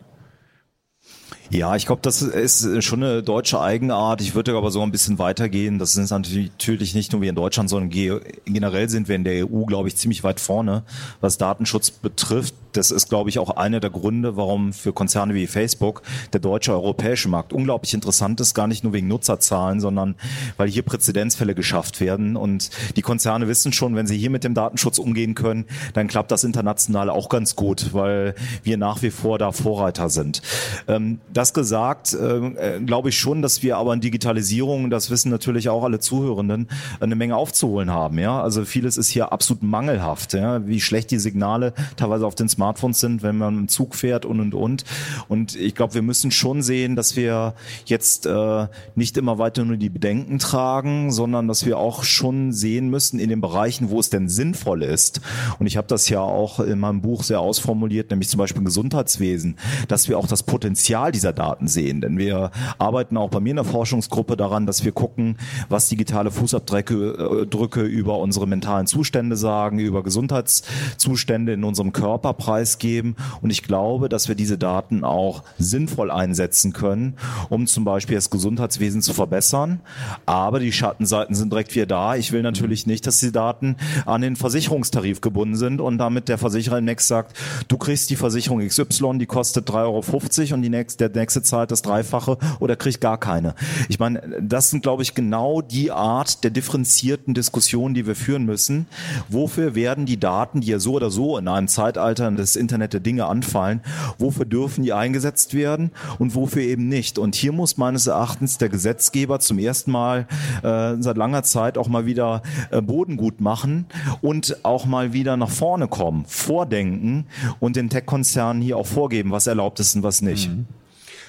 Ja, 1.51 1.75
ich 1.75 1.87
glaube, 1.87 2.03
das 2.03 2.21
ist 2.21 2.83
schon 2.83 3.03
eine 3.03 3.23
deutsche 3.23 3.59
Eigenart. 3.59 4.21
Ich 4.21 4.35
würde 4.35 4.55
aber 4.55 4.69
so 4.69 4.83
ein 4.83 4.91
bisschen 4.91 5.17
weitergehen. 5.17 5.79
Das 5.79 5.97
ist 5.97 6.11
natürlich 6.11 6.93
nicht 6.93 7.11
nur 7.11 7.21
wie 7.21 7.27
in 7.27 7.33
Deutschland, 7.33 7.71
sondern 7.71 7.89
generell 7.89 8.87
sind 8.87 9.07
wir 9.07 9.15
in 9.15 9.23
der 9.23 9.47
EU, 9.47 9.65
glaube 9.65 9.87
ich, 9.87 9.95
ziemlich 9.95 10.23
weit 10.23 10.39
vorne, 10.39 10.83
was 11.21 11.39
Datenschutz 11.39 11.89
betrifft. 11.89 12.53
Das 12.73 12.91
ist, 12.91 13.09
glaube 13.09 13.29
ich, 13.29 13.39
auch 13.39 13.57
einer 13.57 13.79
der 13.79 13.89
Gründe, 13.89 14.37
warum 14.37 14.73
für 14.73 14.93
Konzerne 14.93 15.33
wie 15.33 15.47
Facebook 15.47 16.03
der 16.33 16.39
deutsche 16.39 16.71
europäische 16.71 17.27
Markt 17.27 17.51
unglaublich 17.51 17.95
interessant 17.95 18.39
ist, 18.41 18.53
gar 18.53 18.67
nicht 18.67 18.83
nur 18.83 18.93
wegen 18.93 19.07
Nutzerzahlen, 19.07 19.79
sondern 19.79 20.13
weil 20.57 20.69
hier 20.69 20.83
Präzedenzfälle 20.83 21.55
geschafft 21.55 21.99
werden. 21.99 22.35
Und 22.35 22.69
die 22.95 23.01
Konzerne 23.01 23.47
wissen 23.47 23.73
schon, 23.73 23.95
wenn 23.95 24.05
sie 24.05 24.19
hier 24.19 24.29
mit 24.29 24.43
dem 24.43 24.53
Datenschutz 24.53 24.99
umgehen 24.99 25.33
können, 25.33 25.65
dann 25.93 26.07
klappt 26.07 26.29
das 26.29 26.43
international 26.43 27.09
auch 27.09 27.27
ganz 27.27 27.55
gut, 27.55 27.91
weil 27.93 28.35
wir 28.61 28.77
nach 28.77 29.01
wie 29.01 29.09
vor 29.09 29.39
da 29.39 29.51
Vorreiter 29.51 30.11
sind. 30.11 30.43
Ähm, 30.87 31.19
das 31.39 31.53
gesagt, 31.53 32.13
äh, 32.13 32.75
äh, 32.75 32.79
glaube 32.81 33.09
ich 33.09 33.17
schon, 33.17 33.41
dass 33.41 33.63
wir 33.63 33.77
aber 33.77 33.93
in 33.93 34.01
Digitalisierung, 34.01 34.89
das 34.89 35.09
wissen 35.09 35.31
natürlich 35.31 35.69
auch 35.69 35.85
alle 35.85 35.99
Zuhörenden, 35.99 36.67
eine 36.99 37.15
Menge 37.15 37.37
aufzuholen 37.37 37.91
haben. 37.91 38.19
Ja, 38.19 38.43
also 38.43 38.65
vieles 38.65 38.97
ist 38.97 39.07
hier 39.07 39.31
absolut 39.31 39.63
mangelhaft. 39.63 40.33
Ja, 40.33 40.67
wie 40.67 40.81
schlecht 40.81 41.11
die 41.11 41.17
Signale 41.17 41.73
teilweise 41.95 42.27
auf 42.27 42.35
den 42.35 42.49
Smartphones 42.49 42.99
sind, 42.99 43.23
wenn 43.23 43.37
man 43.37 43.57
im 43.57 43.67
Zug 43.69 43.95
fährt 43.95 44.25
und 44.25 44.41
und 44.41 44.53
und. 44.53 44.83
Und 45.29 45.55
ich 45.55 45.75
glaube, 45.75 45.93
wir 45.93 46.01
müssen 46.01 46.31
schon 46.31 46.61
sehen, 46.61 46.97
dass 46.97 47.15
wir 47.15 47.53
jetzt 47.85 48.25
äh, 48.25 48.67
nicht 48.95 49.15
immer 49.15 49.37
weiter 49.37 49.63
nur 49.63 49.77
die 49.77 49.89
Bedenken 49.89 50.39
tragen, 50.39 51.09
sondern 51.09 51.47
dass 51.47 51.65
wir 51.65 51.77
auch 51.77 52.03
schon 52.03 52.51
sehen 52.51 52.89
müssen 52.89 53.17
in 53.17 53.29
den 53.29 53.39
Bereichen, 53.39 53.89
wo 53.89 54.01
es 54.01 54.09
denn 54.09 54.27
sinnvoll 54.27 54.83
ist. 54.83 55.21
Und 55.57 55.67
ich 55.67 55.77
habe 55.77 55.87
das 55.87 56.09
ja 56.09 56.19
auch 56.19 56.59
in 56.59 56.79
meinem 56.79 57.01
Buch 57.01 57.23
sehr 57.23 57.39
ausformuliert, 57.39 58.09
nämlich 58.09 58.27
zum 58.27 58.39
Beispiel 58.39 58.63
Gesundheitswesen, 58.63 59.55
dass 59.87 60.09
wir 60.09 60.19
auch 60.19 60.27
das 60.27 60.43
Potenzial 60.43 61.13
dieser 61.13 61.28
Daten 61.33 61.67
sehen. 61.67 62.01
Denn 62.01 62.17
wir 62.17 62.51
arbeiten 62.77 63.17
auch 63.17 63.29
bei 63.29 63.39
mir 63.39 63.51
in 63.51 63.55
der 63.57 63.65
Forschungsgruppe 63.65 64.37
daran, 64.37 64.65
dass 64.65 64.83
wir 64.83 64.91
gucken, 64.91 65.37
was 65.69 65.89
digitale 65.89 66.31
Fußabdrücke 66.31 67.81
äh, 67.81 67.87
über 67.87 68.19
unsere 68.19 68.47
mentalen 68.47 68.87
Zustände 68.87 69.35
sagen, 69.35 69.79
über 69.79 70.03
Gesundheitszustände 70.03 71.53
in 71.53 71.63
unserem 71.63 71.93
Körper 71.93 72.33
preisgeben. 72.33 73.15
Und 73.41 73.49
ich 73.49 73.63
glaube, 73.63 74.09
dass 74.09 74.27
wir 74.27 74.35
diese 74.35 74.57
Daten 74.57 75.03
auch 75.03 75.43
sinnvoll 75.57 76.11
einsetzen 76.11 76.73
können, 76.73 77.15
um 77.49 77.67
zum 77.67 77.85
Beispiel 77.85 78.15
das 78.15 78.29
Gesundheitswesen 78.29 79.01
zu 79.01 79.13
verbessern. 79.13 79.81
Aber 80.25 80.59
die 80.59 80.71
Schattenseiten 80.71 81.35
sind 81.35 81.51
direkt 81.51 81.75
wieder 81.75 81.85
da. 81.85 82.15
Ich 82.15 82.31
will 82.31 82.41
natürlich 82.41 82.87
nicht, 82.87 83.07
dass 83.07 83.19
die 83.19 83.31
Daten 83.31 83.75
an 84.05 84.21
den 84.21 84.35
Versicherungstarif 84.35 85.21
gebunden 85.21 85.55
sind 85.55 85.81
und 85.81 85.97
damit 85.97 86.29
der 86.29 86.37
Versicherer 86.37 86.77
im 86.79 86.85
Next 86.85 87.07
sagt, 87.07 87.37
du 87.67 87.77
kriegst 87.77 88.09
die 88.09 88.15
Versicherung 88.15 88.65
XY, 88.65 89.17
die 89.19 89.25
kostet 89.25 89.69
3,50 89.69 89.73
Euro 89.83 90.55
und 90.55 90.61
die 90.61 90.69
nächste, 90.69 91.09
der 91.09 91.18
nächste 91.19 91.41
Zeit 91.41 91.71
das 91.71 91.81
Dreifache 91.81 92.37
oder 92.59 92.75
kriegt 92.75 93.01
gar 93.01 93.17
keine. 93.17 93.55
Ich 93.87 93.99
meine, 93.99 94.21
das 94.41 94.69
sind, 94.69 94.81
glaube 94.81 95.03
ich, 95.03 95.13
genau 95.13 95.61
die 95.61 95.91
Art 95.91 96.43
der 96.43 96.51
differenzierten 96.51 97.33
Diskussionen, 97.33 97.93
die 97.93 98.07
wir 98.07 98.15
führen 98.15 98.45
müssen. 98.45 98.87
Wofür 99.27 99.75
werden 99.75 100.05
die 100.05 100.19
Daten, 100.19 100.61
die 100.61 100.67
ja 100.67 100.79
so 100.79 100.93
oder 100.93 101.11
so 101.11 101.37
in 101.37 101.47
einem 101.47 101.67
Zeitalter 101.67 102.31
des 102.31 102.55
Internet 102.55 102.93
der 102.93 102.99
Dinge 102.99 103.25
anfallen, 103.25 103.81
wofür 104.17 104.45
dürfen 104.45 104.83
die 104.83 104.93
eingesetzt 104.93 105.53
werden 105.53 105.91
und 106.17 106.35
wofür 106.35 106.63
eben 106.63 106.87
nicht? 106.87 107.19
Und 107.19 107.35
hier 107.35 107.51
muss 107.51 107.77
meines 107.77 108.07
Erachtens 108.07 108.57
der 108.57 108.69
Gesetzgeber 108.69 109.39
zum 109.39 109.59
ersten 109.59 109.91
Mal 109.91 110.27
äh, 110.63 110.95
seit 110.99 111.17
langer 111.17 111.43
Zeit 111.43 111.77
auch 111.77 111.87
mal 111.87 112.05
wieder 112.05 112.41
äh, 112.71 112.81
Boden 112.81 113.17
gut 113.17 113.41
machen 113.41 113.85
und 114.21 114.63
auch 114.63 114.85
mal 114.85 115.13
wieder 115.13 115.37
nach 115.37 115.49
vorne 115.49 115.87
kommen, 115.87 116.25
vordenken 116.25 117.25
und 117.59 117.75
den 117.75 117.89
Tech-Konzernen 117.89 118.61
hier 118.61 118.77
auch 118.77 118.87
vorgeben, 118.87 119.31
was 119.31 119.47
erlaubt 119.47 119.79
ist 119.79 119.95
und 119.95 120.03
was 120.03 120.21
nicht. 120.21 120.49
Mhm. 120.49 120.65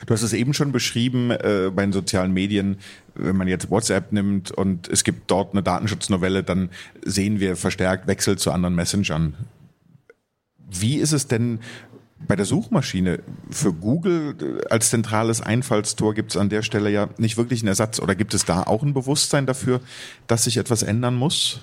Du 0.06 0.14
hast 0.14 0.22
es 0.22 0.32
eben 0.32 0.54
schon 0.54 0.72
beschrieben 0.72 1.30
äh, 1.30 1.70
bei 1.74 1.82
den 1.82 1.92
sozialen 1.92 2.32
Medien, 2.32 2.78
wenn 3.14 3.36
man 3.36 3.48
jetzt 3.48 3.70
WhatsApp 3.70 4.12
nimmt 4.12 4.50
und 4.50 4.88
es 4.88 5.04
gibt 5.04 5.30
dort 5.30 5.52
eine 5.52 5.62
Datenschutznovelle, 5.62 6.42
dann 6.42 6.70
sehen 7.04 7.40
wir 7.40 7.56
verstärkt 7.56 8.06
Wechsel 8.06 8.38
zu 8.38 8.50
anderen 8.50 8.74
Messengern. 8.74 9.34
Wie 10.70 10.96
ist 10.96 11.12
es 11.12 11.26
denn 11.26 11.60
bei 12.26 12.36
der 12.36 12.44
Suchmaschine? 12.44 13.20
Für 13.50 13.72
Google 13.72 14.62
als 14.70 14.90
zentrales 14.90 15.40
Einfallstor 15.40 16.14
gibt 16.14 16.30
es 16.30 16.36
an 16.36 16.48
der 16.48 16.62
Stelle 16.62 16.90
ja 16.90 17.08
nicht 17.18 17.36
wirklich 17.36 17.60
einen 17.60 17.68
Ersatz. 17.68 18.00
Oder 18.00 18.14
gibt 18.14 18.34
es 18.34 18.44
da 18.44 18.62
auch 18.62 18.82
ein 18.82 18.94
Bewusstsein 18.94 19.46
dafür, 19.46 19.80
dass 20.26 20.44
sich 20.44 20.56
etwas 20.56 20.82
ändern 20.82 21.14
muss? 21.14 21.60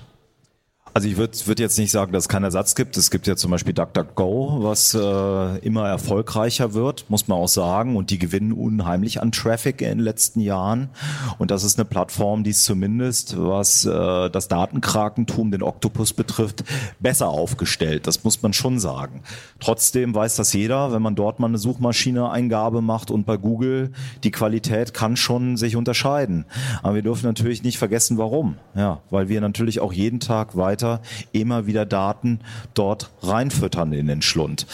Also 0.97 1.09
ich 1.09 1.17
würde 1.17 1.37
würd 1.45 1.59
jetzt 1.59 1.77
nicht 1.77 1.91
sagen, 1.91 2.11
dass 2.11 2.23
es 2.23 2.27
keinen 2.27 2.45
Ersatz 2.45 2.73
gibt. 2.73 2.97
Es 2.97 3.11
gibt 3.11 3.27
ja 3.27 3.35
zum 3.35 3.51
Beispiel 3.51 3.71
DuckDuckGo, 3.71 4.63
was 4.63 4.95
äh, 4.95 5.57
immer 5.59 5.87
erfolgreicher 5.87 6.73
wird, 6.73 7.05
muss 7.07 7.27
man 7.27 7.37
auch 7.37 7.47
sagen. 7.47 7.95
Und 7.95 8.09
die 8.09 8.17
gewinnen 8.17 8.51
unheimlich 8.51 9.21
an 9.21 9.31
Traffic 9.31 9.83
in 9.83 9.89
den 9.89 9.99
letzten 9.99 10.39
Jahren. 10.39 10.89
Und 11.37 11.51
das 11.51 11.63
ist 11.63 11.77
eine 11.77 11.85
Plattform, 11.85 12.43
die 12.43 12.49
es 12.49 12.63
zumindest, 12.63 13.35
was 13.37 13.85
äh, 13.85 14.31
das 14.31 14.47
Datenkrakentum, 14.47 15.51
den 15.51 15.61
Oktopus 15.61 16.13
betrifft, 16.13 16.63
besser 16.99 17.27
aufgestellt. 17.27 18.07
Das 18.07 18.23
muss 18.23 18.41
man 18.41 18.53
schon 18.53 18.79
sagen. 18.79 19.21
Trotzdem 19.59 20.15
weiß 20.15 20.35
das 20.37 20.51
jeder, 20.53 20.93
wenn 20.93 21.03
man 21.03 21.13
dort 21.13 21.39
mal 21.39 21.45
eine 21.45 21.59
Suchmaschine-Eingabe 21.59 22.81
macht 22.81 23.11
und 23.11 23.27
bei 23.27 23.37
Google, 23.37 23.91
die 24.23 24.31
Qualität 24.31 24.95
kann 24.95 25.15
schon 25.15 25.57
sich 25.57 25.75
unterscheiden. 25.75 26.45
Aber 26.81 26.95
wir 26.95 27.03
dürfen 27.03 27.27
natürlich 27.27 27.61
nicht 27.61 27.77
vergessen, 27.77 28.17
warum. 28.17 28.55
Ja, 28.73 29.01
weil 29.11 29.29
wir 29.29 29.41
natürlich 29.41 29.79
auch 29.79 29.93
jeden 29.93 30.19
Tag 30.19 30.57
weiter 30.57 30.86
weiter 30.87 31.01
immer 31.31 31.67
wieder 31.67 31.85
Daten 31.85 32.39
dort 32.73 33.11
reinfüttern 33.21 33.93
in 33.93 34.07
den 34.07 34.21
Schlund. 34.21 34.65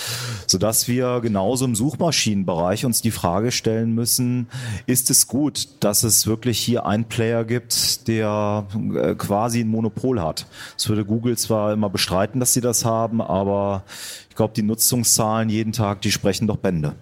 Sodass 0.48 0.88
wir 0.88 1.20
genauso 1.22 1.66
im 1.66 1.76
Suchmaschinenbereich 1.76 2.86
uns 2.86 3.02
die 3.02 3.12
Frage 3.12 3.52
stellen 3.52 3.94
müssen, 3.94 4.48
ist 4.86 5.10
es 5.10 5.28
gut, 5.28 5.68
dass 5.80 6.04
es 6.04 6.28
wirklich 6.28 6.60
hier 6.60 6.86
einen 6.86 7.06
Player 7.06 7.44
gibt, 7.44 8.08
der 8.08 8.66
äh, 8.96 9.16
quasi 9.16 9.62
ein 9.62 9.68
Monopol 9.68 10.22
hat? 10.22 10.46
Das 10.78 10.90
würde 10.90 11.06
Google 11.06 11.38
zwar 11.38 11.74
immer 11.74 11.90
bestreiten, 11.90 12.40
dass 12.40 12.54
sie 12.54 12.62
das 12.62 12.86
haben, 12.86 13.22
aber 13.22 13.84
ich 14.30 14.36
glaube, 14.36 14.54
die 14.56 14.64
Nutzungszahlen 14.64 15.50
jeden 15.50 15.74
Tag, 15.74 16.02
die 16.02 16.12
sprechen 16.12 16.48
doch 16.48 16.58
Bände. 16.58 16.96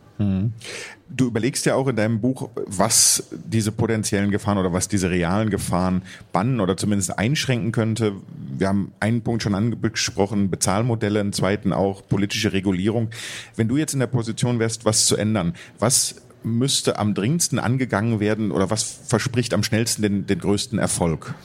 Du 1.10 1.27
überlegst 1.27 1.65
ja 1.65 1.75
auch 1.75 1.88
in 1.88 1.95
deinem 1.95 2.21
Buch, 2.21 2.49
was 2.65 3.27
diese 3.31 3.71
potenziellen 3.71 4.31
Gefahren 4.31 4.57
oder 4.57 4.71
was 4.71 4.88
diese 4.88 5.10
realen 5.10 5.49
Gefahren 5.49 6.03
bannen 6.31 6.62
oder 6.62 6.77
zumindest 6.77 7.17
einschränken 7.17 7.71
könnte. 7.71 8.13
Wir 8.57 8.69
haben 8.69 8.93
einen 8.99 9.21
Punkt 9.21 9.43
schon 9.43 9.55
angesprochen, 9.55 10.49
Bezahlmodelle, 10.49 11.19
einen 11.19 11.34
zweiten 11.34 11.73
auch 11.73 12.07
politische 12.07 12.53
Regulierung. 12.53 13.10
Wenn 13.55 13.67
du 13.67 13.77
jetzt 13.77 13.93
in 13.93 13.99
der 13.99 14.07
Position 14.07 14.60
wärst, 14.60 14.86
was 14.86 15.05
zu 15.05 15.17
ändern, 15.17 15.53
was 15.79 16.15
müsste 16.43 16.97
am 16.97 17.13
dringendsten 17.13 17.60
angegangen 17.60 18.19
werden 18.19 18.51
oder 18.51 18.69
was 18.69 18.84
verspricht 18.84 19.53
am 19.53 19.63
schnellsten 19.63 20.01
den, 20.01 20.27
den 20.27 20.39
größten 20.39 20.79
Erfolg? 20.79 21.36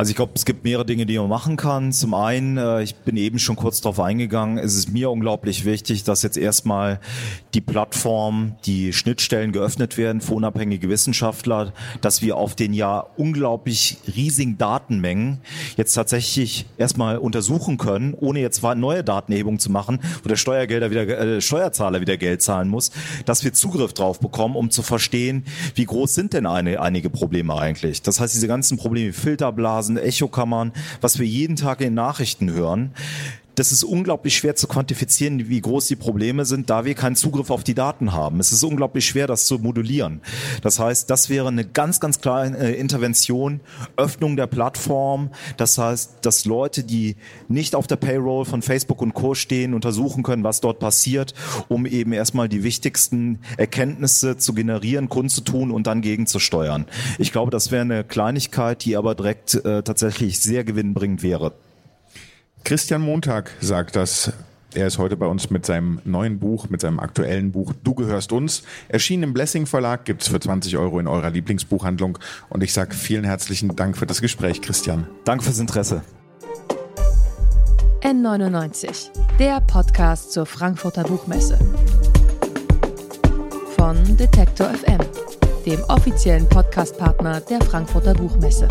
Also 0.00 0.12
ich 0.12 0.16
glaube, 0.16 0.32
es 0.34 0.46
gibt 0.46 0.64
mehrere 0.64 0.86
Dinge, 0.86 1.04
die 1.04 1.18
man 1.18 1.28
machen 1.28 1.58
kann. 1.58 1.92
Zum 1.92 2.14
einen, 2.14 2.56
äh, 2.56 2.82
ich 2.82 2.94
bin 2.94 3.18
eben 3.18 3.38
schon 3.38 3.54
kurz 3.54 3.82
darauf 3.82 4.00
eingegangen, 4.00 4.56
es 4.56 4.74
ist 4.74 4.90
mir 4.90 5.10
unglaublich 5.10 5.66
wichtig, 5.66 6.04
dass 6.04 6.22
jetzt 6.22 6.38
erstmal 6.38 7.00
die 7.52 7.60
Plattform, 7.60 8.56
die 8.64 8.94
Schnittstellen 8.94 9.52
geöffnet 9.52 9.98
werden 9.98 10.22
für 10.22 10.32
unabhängige 10.32 10.88
Wissenschaftler, 10.88 11.74
dass 12.00 12.22
wir 12.22 12.38
auf 12.38 12.54
den 12.54 12.72
ja 12.72 13.04
unglaublich 13.18 13.98
riesigen 14.16 14.56
Datenmengen 14.56 15.42
jetzt 15.76 15.92
tatsächlich 15.92 16.64
erstmal 16.78 17.18
untersuchen 17.18 17.76
können, 17.76 18.14
ohne 18.14 18.40
jetzt 18.40 18.62
neue 18.62 19.04
Datenerhebungen 19.04 19.60
zu 19.60 19.70
machen, 19.70 20.00
wo 20.22 20.30
der 20.30 20.36
Steuergelder 20.36 20.90
wieder, 20.90 21.06
äh, 21.06 21.42
Steuerzahler 21.42 22.00
wieder 22.00 22.16
Geld 22.16 22.40
zahlen 22.40 22.70
muss, 22.70 22.90
dass 23.26 23.44
wir 23.44 23.52
Zugriff 23.52 23.92
drauf 23.92 24.18
bekommen, 24.18 24.56
um 24.56 24.70
zu 24.70 24.80
verstehen, 24.80 25.44
wie 25.74 25.84
groß 25.84 26.14
sind 26.14 26.32
denn 26.32 26.46
eine, 26.46 26.80
einige 26.80 27.10
Probleme 27.10 27.54
eigentlich. 27.54 28.00
Das 28.00 28.18
heißt, 28.18 28.32
diese 28.32 28.48
ganzen 28.48 28.78
Probleme, 28.78 29.12
Filterblasen, 29.12 29.89
Blasen, 29.90 29.98
Echokammern, 29.98 30.72
was 31.00 31.18
wir 31.18 31.26
jeden 31.26 31.56
Tag 31.56 31.80
in 31.80 31.94
Nachrichten 31.94 32.50
hören. 32.50 32.92
Das 33.60 33.72
ist 33.72 33.84
unglaublich 33.84 34.38
schwer 34.38 34.56
zu 34.56 34.66
quantifizieren, 34.68 35.50
wie 35.50 35.60
groß 35.60 35.86
die 35.86 35.94
Probleme 35.94 36.46
sind, 36.46 36.70
da 36.70 36.86
wir 36.86 36.94
keinen 36.94 37.14
Zugriff 37.14 37.50
auf 37.50 37.62
die 37.62 37.74
Daten 37.74 38.14
haben. 38.14 38.40
Es 38.40 38.52
ist 38.52 38.62
unglaublich 38.62 39.04
schwer, 39.04 39.26
das 39.26 39.44
zu 39.44 39.58
modulieren. 39.58 40.22
Das 40.62 40.78
heißt, 40.78 41.10
das 41.10 41.28
wäre 41.28 41.48
eine 41.48 41.66
ganz, 41.66 42.00
ganz 42.00 42.22
klare 42.22 42.56
äh, 42.56 42.80
Intervention, 42.80 43.60
Öffnung 43.98 44.36
der 44.36 44.46
Plattform. 44.46 45.28
Das 45.58 45.76
heißt, 45.76 46.20
dass 46.22 46.46
Leute, 46.46 46.84
die 46.84 47.16
nicht 47.48 47.74
auf 47.74 47.86
der 47.86 47.96
Payroll 47.96 48.46
von 48.46 48.62
Facebook 48.62 49.02
und 49.02 49.12
Co. 49.12 49.34
stehen, 49.34 49.74
untersuchen 49.74 50.22
können, 50.22 50.42
was 50.42 50.62
dort 50.62 50.78
passiert, 50.78 51.34
um 51.68 51.84
eben 51.84 52.14
erstmal 52.14 52.48
die 52.48 52.62
wichtigsten 52.64 53.40
Erkenntnisse 53.58 54.38
zu 54.38 54.54
generieren, 54.54 55.10
kundzutun 55.10 55.70
und 55.70 55.86
dann 55.86 56.00
gegenzusteuern. 56.00 56.86
Ich 57.18 57.30
glaube, 57.30 57.50
das 57.50 57.70
wäre 57.70 57.82
eine 57.82 58.04
Kleinigkeit, 58.04 58.86
die 58.86 58.96
aber 58.96 59.14
direkt 59.14 59.54
äh, 59.66 59.82
tatsächlich 59.82 60.38
sehr 60.38 60.64
gewinnbringend 60.64 61.22
wäre. 61.22 61.52
Christian 62.64 63.02
Montag 63.02 63.50
sagt 63.60 63.96
das. 63.96 64.32
Er 64.72 64.86
ist 64.86 64.98
heute 64.98 65.16
bei 65.16 65.26
uns 65.26 65.50
mit 65.50 65.66
seinem 65.66 66.00
neuen 66.04 66.38
Buch, 66.38 66.68
mit 66.68 66.80
seinem 66.80 67.00
aktuellen 67.00 67.50
Buch 67.50 67.72
Du 67.82 67.94
gehörst 67.94 68.32
uns. 68.32 68.62
Erschienen 68.88 69.24
im 69.24 69.32
Blessing 69.32 69.66
Verlag, 69.66 70.04
gibt's 70.04 70.28
für 70.28 70.38
20 70.38 70.76
Euro 70.76 71.00
in 71.00 71.08
eurer 71.08 71.30
Lieblingsbuchhandlung. 71.30 72.18
Und 72.48 72.62
ich 72.62 72.72
sage 72.72 72.94
vielen 72.94 73.24
herzlichen 73.24 73.74
Dank 73.74 73.96
für 73.96 74.06
das 74.06 74.20
Gespräch, 74.20 74.62
Christian. 74.62 75.08
Danke 75.24 75.44
fürs 75.44 75.58
Interesse. 75.58 76.02
N99, 78.02 79.10
der 79.38 79.60
Podcast 79.60 80.32
zur 80.32 80.46
Frankfurter 80.46 81.02
Buchmesse. 81.02 81.58
Von 83.76 84.16
Detektor 84.16 84.68
FM, 84.68 85.00
dem 85.66 85.82
offiziellen 85.84 86.48
Podcastpartner 86.48 87.40
der 87.40 87.60
Frankfurter 87.60 88.14
Buchmesse. 88.14 88.68